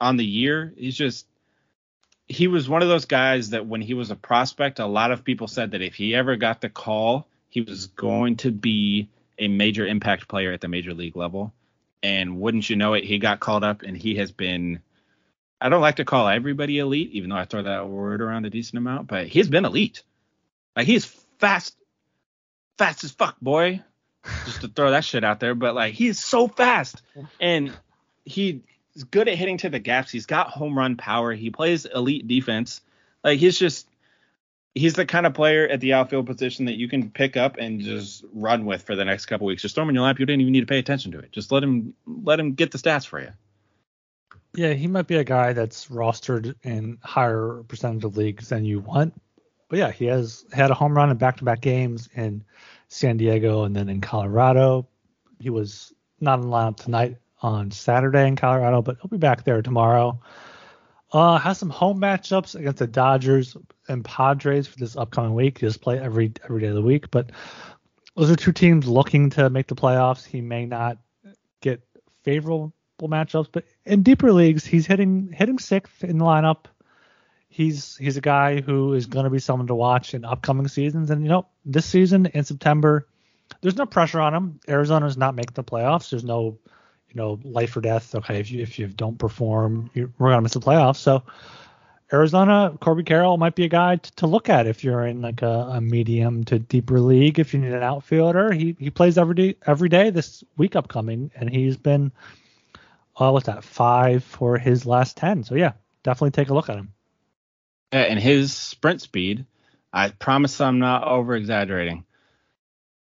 [0.01, 0.73] on the year.
[0.77, 1.27] He's just
[2.29, 5.23] he was one of those guys that when he was a prospect, a lot of
[5.23, 9.49] people said that if he ever got the call, he was going to be a
[9.49, 11.53] major impact player at the major league level
[12.03, 14.81] and wouldn't you know it, he got called up and he has been
[15.63, 18.51] I don't like to call everybody elite, even though I throw that word around a
[18.51, 20.03] decent amount, but he's been elite.
[20.75, 21.05] Like he's
[21.39, 21.77] fast,
[22.79, 23.81] fast as fuck, boy.
[24.45, 27.03] Just to throw that shit out there, but like he's so fast,
[27.41, 27.73] and
[28.25, 28.61] he's
[29.11, 30.13] good at hitting to the gaps.
[30.13, 31.33] He's got home run power.
[31.33, 32.83] He plays elite defense.
[33.25, 33.89] Like he's just
[34.75, 37.81] he's the kind of player at the outfield position that you can pick up and
[37.81, 39.63] just run with for the next couple weeks.
[39.63, 40.19] Just throw him in your lap.
[40.19, 41.33] You didn't even need to pay attention to it.
[41.33, 43.31] Just let him let him get the stats for you.
[44.55, 48.81] Yeah, he might be a guy that's rostered in higher percentage of leagues than you
[48.81, 49.15] want.
[49.69, 52.45] But yeah, he has had a home run in back-to-back games in
[52.89, 54.87] San Diego and then in Colorado.
[55.39, 59.63] He was not in lineup tonight on Saturday in Colorado, but he'll be back there
[59.63, 60.21] tomorrow.
[61.11, 63.57] Uh, has some home matchups against the Dodgers
[63.89, 65.59] and Padres for this upcoming week.
[65.59, 67.31] He just play every every day of the week, but
[68.17, 70.25] those are two teams looking to make the playoffs.
[70.25, 70.99] He may not
[71.61, 71.83] get
[72.23, 76.67] favorable matchups, but in deeper leagues, he's hitting hitting sixth in the lineup.
[77.49, 81.11] He's he's a guy who is going to be someone to watch in upcoming seasons.
[81.11, 83.07] And you know, this season in September,
[83.61, 84.61] there's no pressure on him.
[84.69, 86.11] Arizona's not making the playoffs.
[86.11, 86.59] There's no
[87.13, 88.15] you know, life or death.
[88.15, 90.97] Okay, if you if you don't perform, we're gonna miss the playoffs.
[90.97, 91.23] So
[92.13, 95.43] Arizona, Corbin Carroll might be a guy to, to look at if you're in like
[95.43, 97.39] a, a, medium to deeper league.
[97.39, 101.31] If you need an outfielder, he he plays every day every day this week upcoming,
[101.35, 102.13] and he's been
[103.17, 105.43] uh, what's that five for his last ten.
[105.43, 106.93] So yeah, definitely take a look at him.
[107.93, 109.47] Yeah, and his sprint speed,
[109.93, 112.05] I promise I'm not over exaggerating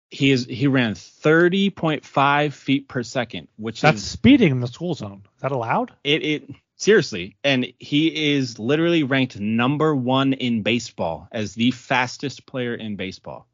[0.10, 4.94] he is he ran 30.5 feet per second, which that's is, speeding in the school
[4.94, 5.24] zone.
[5.36, 5.94] Is that allowed?
[6.04, 12.46] It it seriously, and he is literally ranked number one in baseball as the fastest
[12.46, 13.48] player in baseball,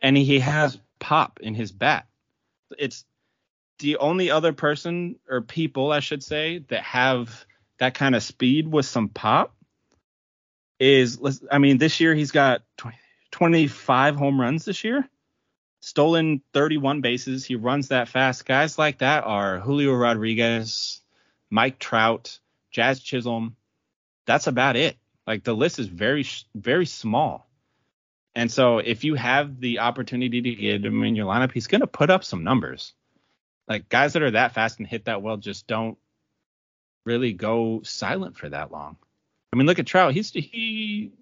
[0.00, 2.06] and he has pop in his bat.
[2.78, 3.04] It's
[3.78, 7.44] the only other person or people I should say that have
[7.78, 9.54] that kind of speed with some pop
[10.78, 11.18] is
[11.50, 12.96] I mean this year he's got 20,
[13.30, 15.08] 25 home runs this year
[15.80, 17.44] stolen 31 bases.
[17.44, 18.46] He runs that fast.
[18.46, 21.00] Guys like that are Julio Rodriguez,
[21.50, 22.38] Mike Trout,
[22.70, 23.56] Jazz Chisholm.
[24.26, 24.96] That's about it.
[25.26, 27.48] Like the list is very, very small.
[28.34, 31.80] And so if you have the opportunity to get him in your lineup, he's going
[31.80, 32.92] to put up some numbers.
[33.66, 35.98] Like guys that are that fast and hit that well just don't
[37.04, 38.96] really go silent for that long.
[39.52, 40.14] I mean, look at Trout.
[40.14, 41.12] He's he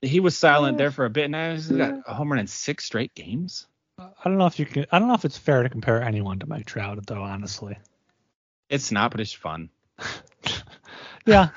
[0.00, 2.46] he was silent there for a bit, and now he's got a home run in
[2.46, 3.66] six straight games.
[3.98, 4.86] I don't know if you can.
[4.92, 7.22] I don't know if it's fair to compare anyone to Mike Trout, though.
[7.22, 7.78] Honestly,
[8.68, 9.70] it's not, but it's fun.
[11.28, 11.48] Yeah,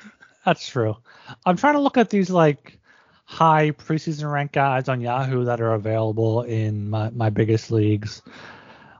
[0.46, 0.98] that's true.
[1.46, 2.80] I'm trying to look at these like
[3.26, 8.22] high preseason rank guys on Yahoo that are available in my, my biggest leagues,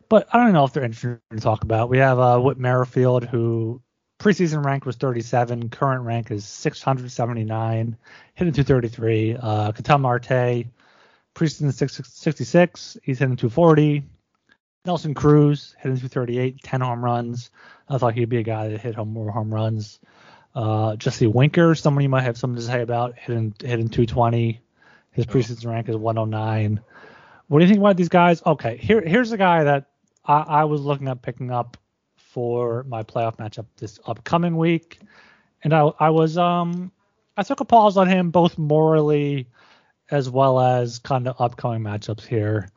[0.10, 1.90] but I don't know if they're interesting to talk about.
[1.90, 3.82] We have uh, Whit Merrifield, who
[4.20, 5.70] preseason rank was 37.
[5.70, 7.98] Current rank is 679.
[8.36, 9.38] Hitting 233.
[9.42, 10.68] Uh, Ketel Marte,
[11.36, 12.98] preseason 66.
[13.04, 14.04] He's hitting 240.
[14.86, 17.52] Nelson Cruz hitting 238, 10 home runs.
[17.88, 20.00] I thought he'd be a guy that hit home more home runs.
[20.54, 24.60] Uh, Jesse Winker, someone you might have something to say about, hitting hitting 220.
[25.12, 26.82] His preseason rank is 109.
[27.48, 28.42] What do you think about these guys?
[28.46, 29.88] Okay, here here's a guy that
[30.26, 31.78] I, I was looking at picking up
[32.16, 35.00] for my playoff matchup this upcoming week,
[35.64, 36.92] and I I was um
[37.38, 39.48] I took a pause on him both morally
[40.10, 42.70] as well as kind of upcoming matchups here.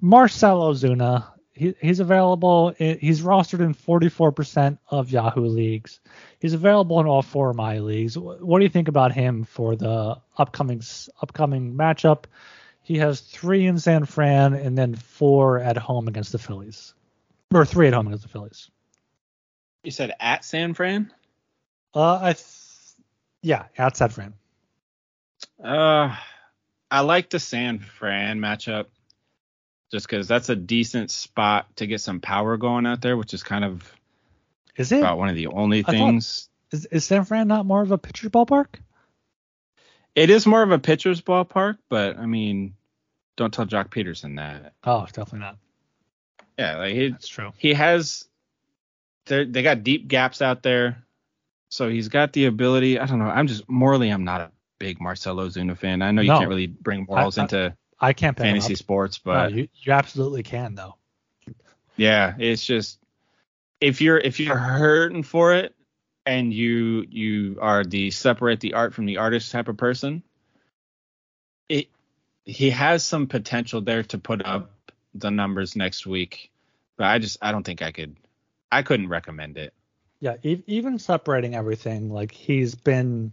[0.00, 2.74] Marcell Ozuna, he, he's available.
[2.78, 6.00] He's rostered in 44% of Yahoo leagues.
[6.38, 8.16] He's available in all four of my leagues.
[8.16, 10.82] What do you think about him for the upcoming
[11.20, 12.24] upcoming matchup?
[12.82, 16.94] He has three in San Fran and then four at home against the Phillies,
[17.52, 18.70] or three at home against the Phillies.
[19.84, 21.12] You said at San Fran?
[21.94, 22.46] Uh, I, th-
[23.42, 24.34] yeah, at San Fran.
[25.62, 26.16] Uh,
[26.90, 28.86] I like the San Fran matchup
[29.92, 33.42] just because that's a decent spot to get some power going out there, which is
[33.42, 33.94] kind of
[34.76, 36.48] is it about one of the only things.
[36.70, 38.76] Thought, is, is San Fran not more of a pitcher's ballpark?
[40.14, 42.74] It is more of a pitcher's ballpark, but I mean,
[43.36, 44.72] don't tell Joc Pederson that.
[44.84, 45.58] Oh, definitely not.
[46.58, 47.52] Yeah, like he, that's true.
[47.56, 48.24] He has,
[49.26, 51.04] they they got deep gaps out there,
[51.68, 52.98] so he's got the ability.
[52.98, 53.26] I don't know.
[53.26, 56.02] I'm just morally, I'm not a big Marcell Ozuna fan.
[56.02, 59.18] I know you no, can't really bring morals I, I, into I can't fantasy sports,
[59.18, 60.96] but no, you, you absolutely can though.
[61.96, 62.98] Yeah, it's just
[63.80, 65.74] if you're if you're hurting for it
[66.26, 70.24] and you you are the separate the art from the artist type of person,
[71.68, 71.88] it
[72.44, 74.72] he has some potential there to put up
[75.14, 76.50] the numbers next week.
[76.96, 78.16] But I just I don't think I could
[78.70, 79.74] I couldn't recommend it.
[80.18, 83.32] Yeah, even separating everything, like he's been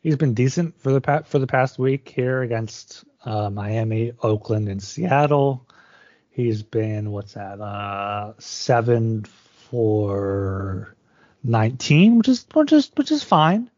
[0.00, 4.68] he's been decent for the past for the past week here against uh, Miami, Oakland,
[4.68, 5.66] and Seattle.
[6.30, 7.60] He's been what's that?
[7.60, 10.94] Uh, seven for
[11.42, 13.70] 19, which is which is which is fine.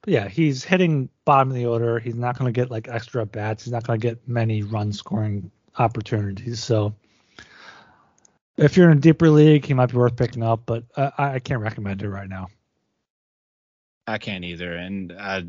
[0.00, 1.98] But yeah, he's hitting bottom of the order.
[1.98, 3.64] He's not going to get like extra bats.
[3.64, 6.62] He's not going to get many run scoring opportunities.
[6.62, 6.94] So
[8.56, 11.38] if you're in a deeper league, he might be worth picking up, but I, I
[11.38, 12.48] can't recommend it right now.
[14.06, 14.74] I can't either.
[14.74, 15.42] And uh,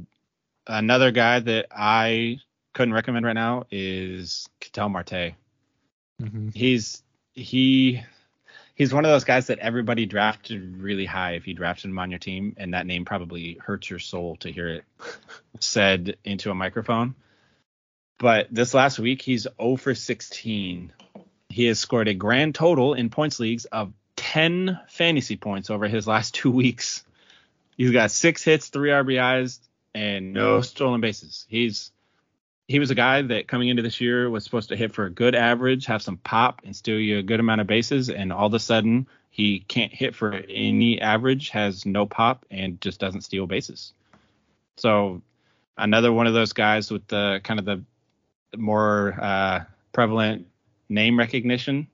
[0.66, 2.40] another guy that I
[2.76, 5.34] couldn't recommend right now is Ketel Marte.
[6.22, 6.50] Mm-hmm.
[6.54, 7.02] He's
[7.34, 8.04] he
[8.76, 12.12] he's one of those guys that everybody drafted really high if you drafted him on
[12.12, 14.84] your team, and that name probably hurts your soul to hear it
[15.60, 17.16] said into a microphone.
[18.20, 20.92] But this last week, he's 0 for 16.
[21.50, 26.08] He has scored a grand total in points leagues of 10 fantasy points over his
[26.08, 27.04] last two weeks.
[27.78, 29.60] He's got six hits, three RBIs,
[29.94, 31.46] and no stolen bases.
[31.50, 31.92] He's
[32.68, 35.10] he was a guy that coming into this year was supposed to hit for a
[35.10, 38.10] good average, have some pop, and steal you a good amount of bases.
[38.10, 42.82] And all of a sudden, he can't hit for any average, has no pop, and
[42.82, 43.94] just doesn't steal bases.
[44.78, 45.22] So
[45.78, 47.84] another one of those guys with the kind of the
[48.58, 50.48] more uh, prevalent
[50.90, 51.88] name recognition,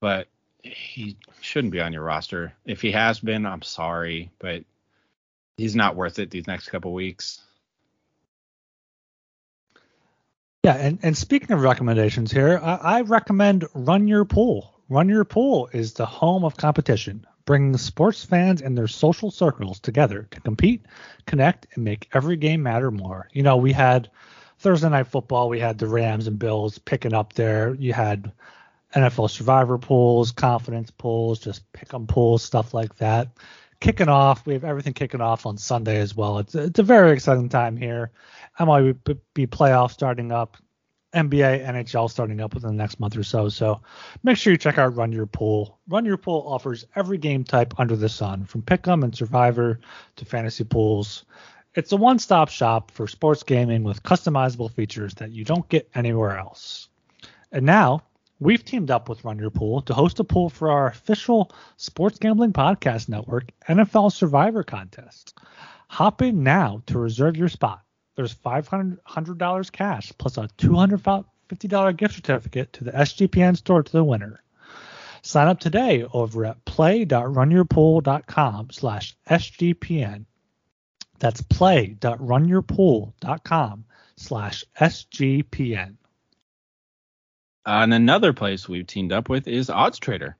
[0.00, 0.28] but
[0.62, 2.52] he shouldn't be on your roster.
[2.66, 4.64] If he has been, I'm sorry, but
[5.56, 7.40] he's not worth it these next couple weeks.
[10.64, 14.80] Yeah, and, and speaking of recommendations here, I, I recommend Run Your Pool.
[14.88, 19.80] Run Your Pool is the home of competition, bringing sports fans and their social circles
[19.80, 20.86] together to compete,
[21.26, 23.28] connect, and make every game matter more.
[23.32, 24.08] You know, we had
[24.60, 27.74] Thursday night football, we had the Rams and Bills picking up there.
[27.74, 28.30] You had
[28.94, 33.30] NFL survivor pools, confidence pools, just pick 'em pools, stuff like that.
[33.80, 36.38] Kicking off, we have everything kicking off on Sunday as well.
[36.38, 38.12] It's it's a very exciting time here.
[38.58, 40.56] MLB be playoffs starting up,
[41.14, 43.48] NBA, NHL starting up within the next month or so.
[43.48, 43.80] So
[44.22, 45.78] make sure you check out Run Your Pool.
[45.88, 49.80] Run Your Pool offers every game type under the sun, from Pick'em and Survivor
[50.16, 51.24] to fantasy pools.
[51.74, 56.38] It's a one-stop shop for sports gaming with customizable features that you don't get anywhere
[56.38, 56.88] else.
[57.50, 58.02] And now
[58.40, 62.18] we've teamed up with Run Your Pool to host a pool for our official sports
[62.18, 65.38] gambling podcast network, NFL Survivor contest.
[65.88, 67.82] Hop in now to reserve your spot
[68.14, 74.42] there's $500 cash plus a $250 gift certificate to the SGPN store to the winner.
[75.22, 80.26] Sign up today over at play.runyourpool.com slash SGPN.
[81.20, 83.84] That's play.runyourpool.com
[84.16, 85.96] slash SGPN.
[87.64, 90.36] Uh, and another place we've teamed up with is Odds Trader.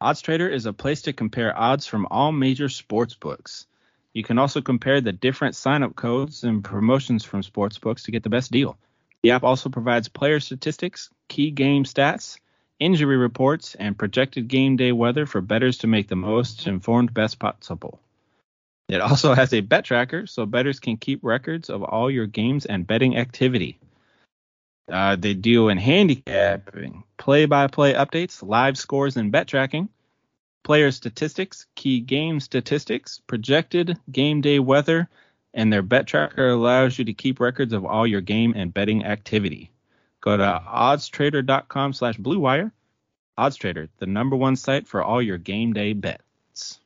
[0.00, 3.66] Odds Trader is a place to compare odds from all major sports books.
[4.12, 8.30] You can also compare the different sign-up codes and promotions from sportsbooks to get the
[8.30, 8.76] best deal.
[9.22, 12.38] The app also provides player statistics, key game stats,
[12.78, 17.38] injury reports, and projected game day weather for bettors to make the most informed best
[17.38, 18.00] possible.
[18.88, 22.66] It also has a bet tracker so bettors can keep records of all your games
[22.66, 23.78] and betting activity.
[24.90, 29.88] Uh, they deal in handicapping, play-by-play updates, live scores, and bet tracking,
[30.62, 35.08] player statistics, key game statistics, projected game day weather,
[35.54, 39.04] and their bet tracker allows you to keep records of all your game and betting
[39.04, 39.70] activity.
[40.20, 42.72] Go to oddstrader.com slash bluewire.
[43.38, 46.78] OddsTrader, the number one site for all your game day bets.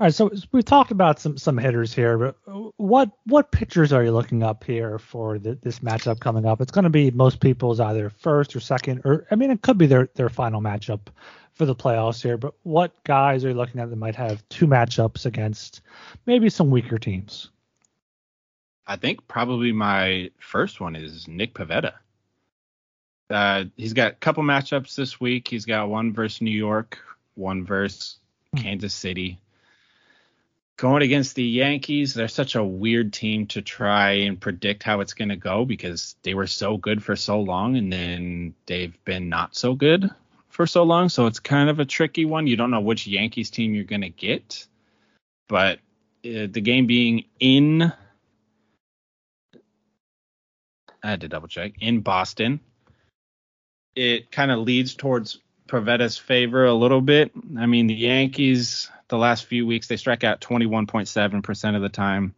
[0.00, 2.36] All right, so we've talked about some some hitters here, but
[2.76, 6.60] what what pitchers are you looking up here for the, this matchup coming up?
[6.60, 9.76] It's going to be most people's either first or second, or I mean, it could
[9.76, 11.00] be their their final matchup
[11.58, 12.38] for the playoffs here.
[12.38, 15.82] But what guys are you looking at that might have two matchups against
[16.24, 17.50] maybe some weaker teams?
[18.86, 21.94] I think probably my first one is Nick Pivetta.
[23.28, 25.48] Uh, he's got a couple matchups this week.
[25.48, 26.98] He's got one versus New York,
[27.34, 28.16] one versus
[28.54, 28.62] hmm.
[28.62, 29.38] Kansas City.
[30.78, 35.12] Going against the Yankees, they're such a weird team to try and predict how it's
[35.12, 39.28] going to go because they were so good for so long and then they've been
[39.28, 40.08] not so good
[40.58, 41.08] for so long.
[41.08, 42.46] So it's kind of a tricky one.
[42.46, 44.66] You don't know which Yankees team you're going to get.
[45.48, 45.78] But
[46.26, 47.90] uh, the game being in,
[51.02, 52.60] I had to double check, in Boston
[53.98, 57.32] it kind of leads towards Pivetta's favor a little bit.
[57.58, 62.34] I mean, the Yankees the last few weeks they strike out 21.7% of the time.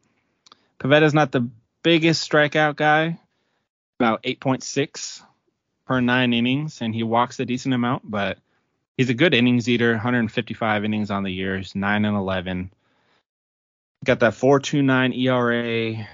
[0.78, 1.50] Pivetta's not the
[1.82, 3.20] biggest strikeout guy,
[3.98, 5.22] about 8.6
[5.90, 8.38] per nine innings, and he walks a decent amount, but
[8.96, 9.90] he's a good innings eater.
[9.90, 12.70] 155 innings on the year, he's 9 and 11.
[14.04, 16.06] Got that 4.29 ERA,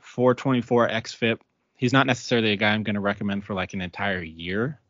[0.00, 1.38] 424 xFIP.
[1.76, 4.80] He's not necessarily a guy I'm going to recommend for like an entire year,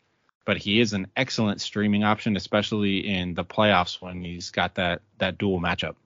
[0.47, 5.03] but he is an excellent streaming option, especially in the playoffs when he's got that
[5.19, 5.97] that dual matchup.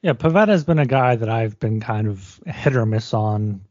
[0.00, 3.62] Yeah, Pivetta has been a guy that I've been kind of hit or miss on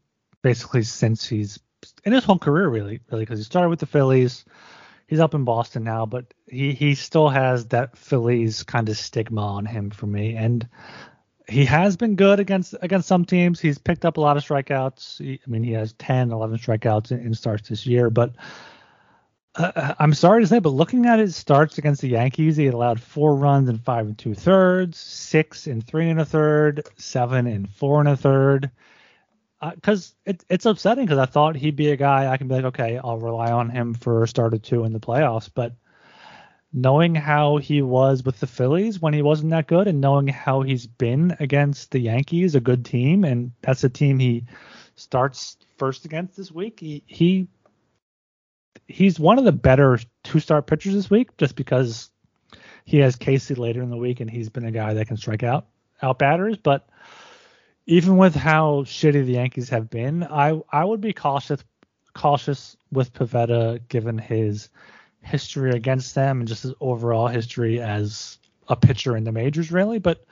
[0.41, 1.57] basically since he's
[2.03, 4.45] in his whole career, really, really, because he started with the Phillies.
[5.07, 9.41] He's up in Boston now, but he he still has that Phillies kind of stigma
[9.41, 10.67] on him for me, and
[11.47, 13.59] he has been good against against some teams.
[13.59, 15.19] He's picked up a lot of strikeouts.
[15.19, 18.33] He, I mean, he has 10, 11 strikeouts in, in starts this year, but
[19.55, 22.99] uh, I'm sorry to say, but looking at his starts against the Yankees, he allowed
[22.99, 27.69] four runs in five and two thirds, six and three and a third, seven and
[27.69, 28.71] four and a third.
[29.73, 32.65] Because it, it's upsetting because I thought he'd be a guy I can be like,
[32.65, 35.49] okay, I'll rely on him for a start or two in the playoffs.
[35.53, 35.73] But
[36.73, 40.61] knowing how he was with the Phillies when he wasn't that good, and knowing how
[40.61, 44.43] he's been against the Yankees, a good team, and that's a team he
[44.95, 47.47] starts first against this week, he, he
[48.87, 52.09] he's one of the better two star pitchers this week just because
[52.83, 55.43] he has KC later in the week and he's been a guy that can strike
[55.43, 55.67] out
[56.01, 56.57] out batters.
[56.57, 56.87] But
[57.85, 61.63] even with how shitty the Yankees have been, I I would be cautious
[62.13, 64.69] cautious with Pivetta given his
[65.21, 69.99] history against them and just his overall history as a pitcher in the majors, really.
[69.99, 70.25] But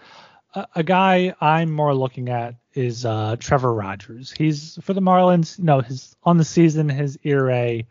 [0.56, 4.32] a, a guy I'm more looking at is uh, Trevor Rogers.
[4.32, 5.60] He's for the Marlins.
[5.60, 7.84] You know, his on the season his ERA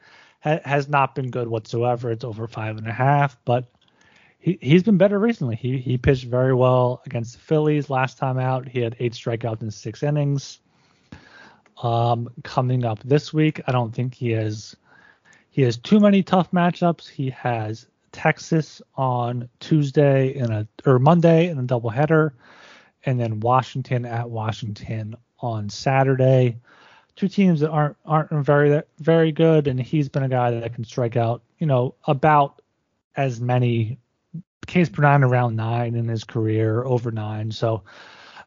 [0.42, 2.10] ha- has not been good whatsoever.
[2.10, 3.66] It's over five and a half, but
[4.42, 5.54] he he's been better recently.
[5.54, 8.68] He he pitched very well against the Phillies last time out.
[8.68, 10.58] He had eight strikeouts in six innings.
[11.82, 14.76] Um, coming up this week, I don't think he has
[15.50, 17.08] he has too many tough matchups.
[17.08, 22.32] He has Texas on Tuesday in a or Monday in a doubleheader,
[23.04, 26.58] and then Washington at Washington on Saturday
[27.14, 30.84] two teams that aren't aren't very very good, and he's been a guy that can
[30.84, 32.60] strike out, you know, about
[33.16, 33.98] as many
[34.66, 37.50] Per nine around nine in his career, over nine.
[37.50, 37.82] So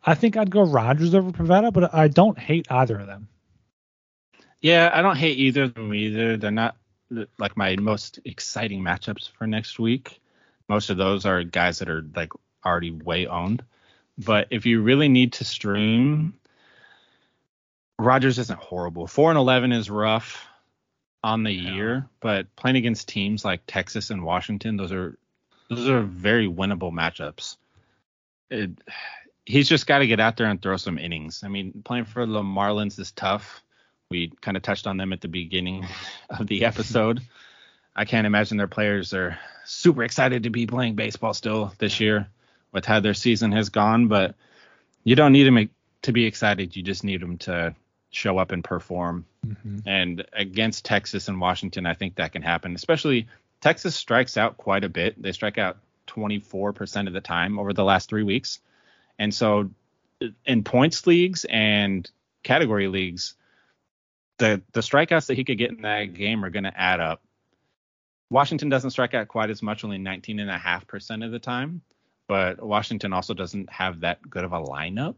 [0.03, 3.27] I think I'd go Rogers over Pivetta, but I don't hate either of them.
[4.61, 6.37] Yeah, I don't hate either of them either.
[6.37, 6.77] They're not
[7.37, 10.19] like my most exciting matchups for next week.
[10.67, 12.31] Most of those are guys that are like
[12.65, 13.63] already way owned.
[14.17, 16.33] But if you really need to stream
[17.97, 19.07] Rogers isn't horrible.
[19.07, 20.45] Four and eleven is rough
[21.23, 21.73] on the yeah.
[21.73, 25.17] year, but playing against teams like Texas and Washington, those are
[25.69, 27.57] those are very winnable matchups.
[28.49, 28.71] It,
[29.45, 31.41] he's just got to get out there and throw some innings.
[31.43, 33.63] I mean, playing for the Marlins is tough.
[34.09, 35.85] We kind of touched on them at the beginning
[36.29, 37.21] of the episode.
[37.95, 42.27] I can't imagine their players are super excited to be playing baseball still this year
[42.71, 44.35] with how their season has gone, but
[45.03, 45.69] you don't need them
[46.01, 46.75] to be excited.
[46.75, 47.73] You just need them to
[48.11, 49.25] show up and perform.
[49.47, 49.79] Mm-hmm.
[49.85, 52.75] And against Texas and Washington, I think that can happen.
[52.75, 53.27] Especially
[53.65, 55.19] Texas strikes out quite a bit.
[55.19, 58.59] They strike out 24% of the time over the last three weeks.
[59.17, 59.71] And so
[60.45, 62.07] in points leagues and
[62.43, 63.33] category leagues,
[64.37, 67.23] the the strikeouts that he could get in that game are going to add up.
[68.29, 71.81] Washington doesn't strike out quite as much, only 19.5% of the time,
[72.27, 75.15] but Washington also doesn't have that good of a lineup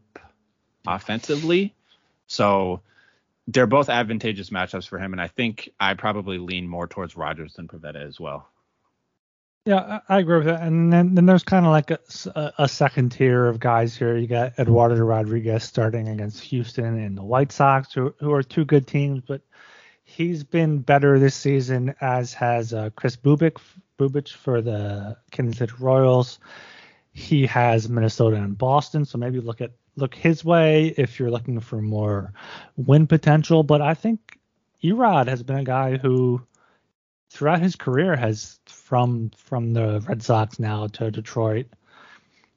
[0.86, 1.74] offensively.
[2.28, 2.80] So
[3.48, 7.54] they're both advantageous matchups for him, and I think I probably lean more towards Rogers
[7.54, 8.46] than Pivetta as well.
[9.64, 10.62] Yeah, I agree with that.
[10.62, 14.16] And then, then there's kind of like a, a, second tier of guys here.
[14.16, 18.64] You got Eduardo Rodriguez starting against Houston and the White Sox, who, who are two
[18.64, 19.42] good teams, but
[20.04, 23.58] he's been better this season, as has uh, Kris Bubic,
[23.98, 26.38] Bubic for the Kansas City Royals.
[27.12, 31.60] He has Minnesota and Boston, so maybe look at look his way if you're looking
[31.60, 32.32] for more
[32.76, 33.62] win potential.
[33.62, 34.38] But I think
[34.82, 36.42] Erod has been a guy who
[37.30, 41.66] throughout his career has from from the Red Sox now to Detroit.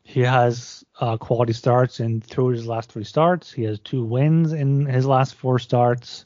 [0.03, 3.51] He has uh, quality starts And through his last three starts.
[3.51, 6.25] He has two wins in his last four starts.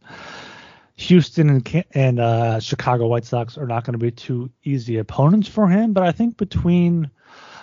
[0.97, 5.47] Houston and, and uh, Chicago White Sox are not going to be too easy opponents
[5.47, 7.11] for him, but I think between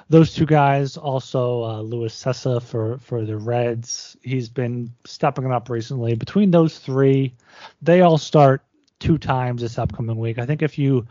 [0.08, 5.68] those two guys, also uh, Luis Cessa for for the Reds, he's been stepping up
[5.68, 6.14] recently.
[6.14, 7.34] Between those three,
[7.80, 8.62] they all start
[8.98, 10.38] two times this upcoming week.
[10.38, 11.06] I think if you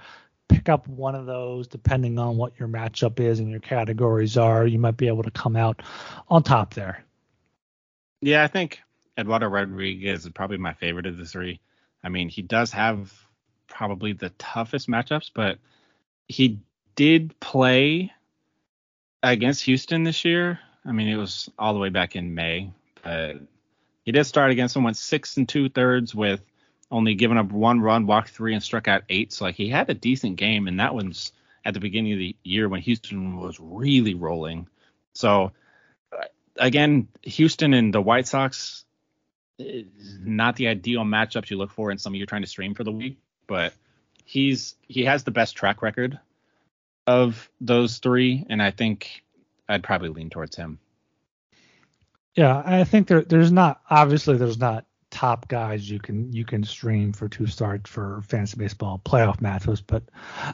[0.48, 4.68] pick up one of those, depending on what your matchup is and your categories are,
[4.68, 5.82] you might be able to come out
[6.30, 7.04] on top there.
[8.22, 8.82] Yeah, I think
[9.18, 11.60] Eduardo Rodriguez is probably my favorite of the three.
[12.04, 13.14] I mean, he does have
[13.68, 15.58] probably the toughest matchups, but
[16.28, 16.60] he
[16.96, 18.12] did play
[19.24, 20.60] against Houston this year.
[20.86, 22.72] I mean, it was all the way back in May,
[23.04, 23.38] but
[24.04, 26.42] he did start against them, went six and two thirds with
[26.90, 29.32] only giving up one run, walked three, and struck out eight.
[29.32, 31.32] So like he had a decent game, and that was
[31.64, 34.68] at the beginning of the year when Houston was really rolling.
[35.14, 35.52] So
[36.58, 38.84] again, Houston and the White Sox
[39.60, 42.74] is not the ideal matchups you look for in some of you're trying to stream
[42.74, 43.74] for the week, but
[44.26, 46.20] he's he has the best track record
[47.12, 49.24] of those three, and I think
[49.68, 50.80] I'd probably lean towards him.
[52.36, 56.64] Yeah, I think there there's not obviously there's not top guys you can you can
[56.64, 60.04] stream for two starts for fantasy baseball playoff matchups, but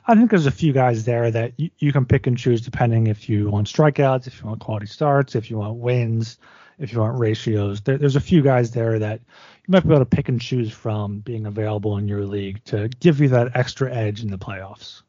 [0.08, 3.08] I think there's a few guys there that you, you can pick and choose depending
[3.08, 6.40] if you want strikeouts, if you want quality starts, if you want wins
[6.80, 7.82] if you want ratios.
[7.82, 9.22] There, there's a few guys there that
[9.68, 12.90] you might be able to pick and choose from being available in your league to
[13.00, 15.02] give you that extra edge in the playoffs.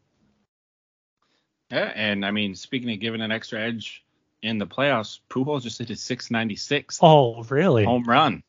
[1.70, 4.05] Yeah, and I mean, speaking of giving an extra edge
[4.43, 6.99] in the playoffs, Pujols just hit his 696.
[7.03, 7.85] Oh, really?
[7.85, 8.43] Home run.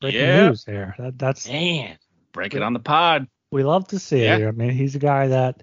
[0.00, 0.48] Breaking yeah.
[0.48, 0.94] news there.
[0.98, 1.98] That, that's man.
[2.32, 3.28] Break it on the pod.
[3.50, 4.36] We love to see yeah.
[4.36, 4.48] it.
[4.48, 5.62] I mean, he's a guy that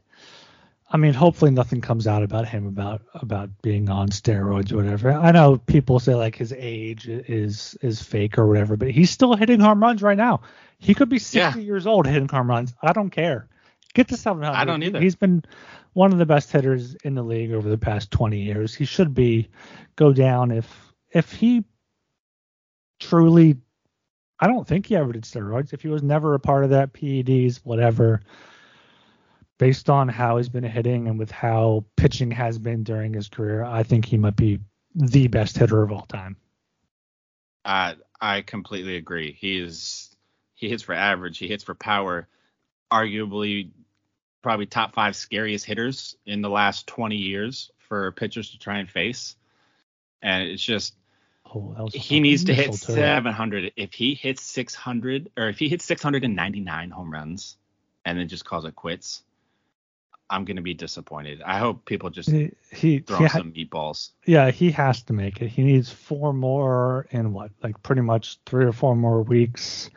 [0.93, 5.11] I mean, hopefully nothing comes out about him about about being on steroids or whatever.
[5.11, 9.35] I know people say like his age is is fake or whatever, but he's still
[9.35, 10.41] hitting home runs right now.
[10.77, 11.65] He could be 60 yeah.
[11.65, 12.75] years old hitting home runs.
[12.79, 13.47] I don't care.
[13.93, 14.55] Get to 700.
[14.55, 14.99] I don't either.
[14.99, 15.43] He's been
[15.93, 18.73] one of the best hitters in the league over the past 20 years.
[18.73, 19.49] He should be
[19.95, 21.63] go down if if he
[22.99, 23.57] truly
[24.39, 25.73] I don't think he ever did steroids.
[25.73, 28.21] If he was never a part of that PEDs, whatever
[29.57, 33.63] based on how he's been hitting and with how pitching has been during his career,
[33.63, 34.59] I think he might be
[34.95, 36.35] the best hitter of all time.
[37.63, 39.37] Uh, I completely agree.
[39.39, 40.15] He is
[40.55, 42.27] he hits for average, he hits for power,
[42.91, 43.69] arguably
[44.43, 48.89] probably top five scariest hitters in the last 20 years for pitchers to try and
[48.89, 49.35] face.
[50.21, 50.93] And it's just
[51.53, 53.73] oh, he needs to hit 700.
[53.75, 57.57] If he hits 600 or if he hits 699 home runs
[58.05, 59.23] and then just calls it quits,
[60.29, 61.41] I'm going to be disappointed.
[61.45, 64.11] I hope people just he, he throw he ha- some meatballs.
[64.25, 65.49] Yeah, he has to make it.
[65.49, 69.89] He needs four more in what, like pretty much three or four more weeks.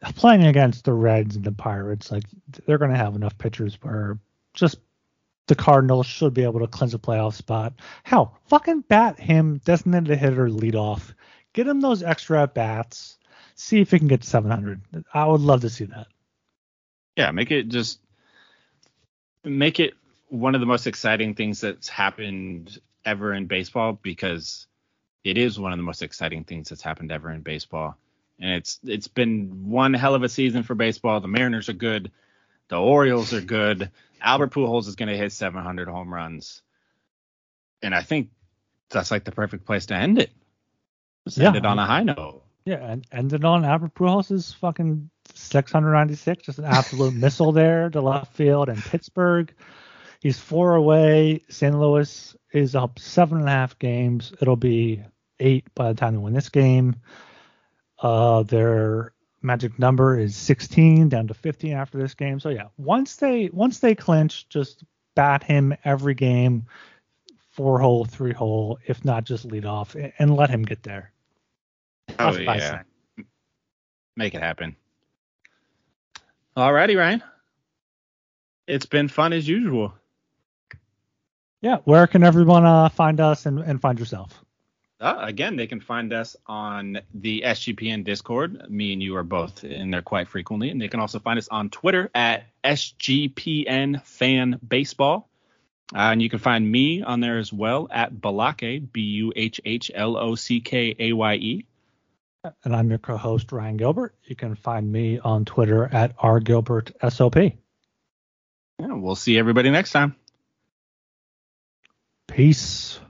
[0.00, 2.24] Playing against the Reds and the Pirates, like
[2.66, 4.18] they're going to have enough pitchers where
[4.54, 4.78] just
[5.48, 7.74] the Cardinals should be able to clinch a playoff spot.
[8.04, 11.14] Hell, fucking bat him, designated hitter, lead off.
[11.52, 13.18] Get him those extra at bats.
[13.56, 14.80] See if he can get 700.
[15.12, 16.06] I would love to see that.
[17.16, 17.98] Yeah, make it just
[19.42, 19.94] make it
[20.28, 24.66] one of the most exciting things that's happened ever in baseball because
[25.24, 27.96] it is one of the most exciting things that's happened ever in baseball.
[28.40, 31.20] And it's it's been one hell of a season for baseball.
[31.20, 32.12] The Mariners are good.
[32.68, 33.90] The Orioles are good.
[34.20, 36.62] Albert Pujols is going to hit 700 home runs.
[37.82, 38.30] And I think
[38.90, 40.30] that's like the perfect place to end it.
[41.26, 42.42] Just yeah, end it on a high note.
[42.64, 48.00] Yeah, and end it on Albert Pujols' fucking 696, just an absolute missile there to
[48.00, 49.52] left field and Pittsburgh.
[50.20, 51.42] He's four away.
[51.48, 51.78] St.
[51.78, 54.32] Louis is up seven and a half games.
[54.40, 55.02] It'll be
[55.38, 56.96] eight by the time they win this game.
[58.00, 59.12] Uh, they're
[59.42, 62.40] magic number is 16 down to 15 after this game.
[62.40, 64.84] So yeah, once they once they clinch, just
[65.14, 66.66] bat him every game,
[67.50, 71.12] four hole, three hole, if not just lead off, and let him get there.
[72.18, 72.82] Oh yeah,
[74.16, 74.76] make it happen.
[76.56, 77.22] Alrighty, Ryan.
[78.66, 79.94] It's been fun as usual.
[81.60, 84.44] Yeah, where can everyone uh, find us and, and find yourself?
[85.00, 88.68] Uh, again, they can find us on the SGPN Discord.
[88.68, 91.48] Me and you are both in there quite frequently, and they can also find us
[91.48, 95.28] on Twitter at SGPN Fan Baseball.
[95.94, 99.60] Uh, and you can find me on there as well at Balake, B U H
[99.64, 101.66] H L O C K A Y E.
[102.64, 104.14] And I'm your co-host Ryan Gilbert.
[104.24, 107.56] You can find me on Twitter at rgilbertsop.
[108.78, 110.14] Yeah, we'll see everybody next time.
[112.26, 113.00] Peace.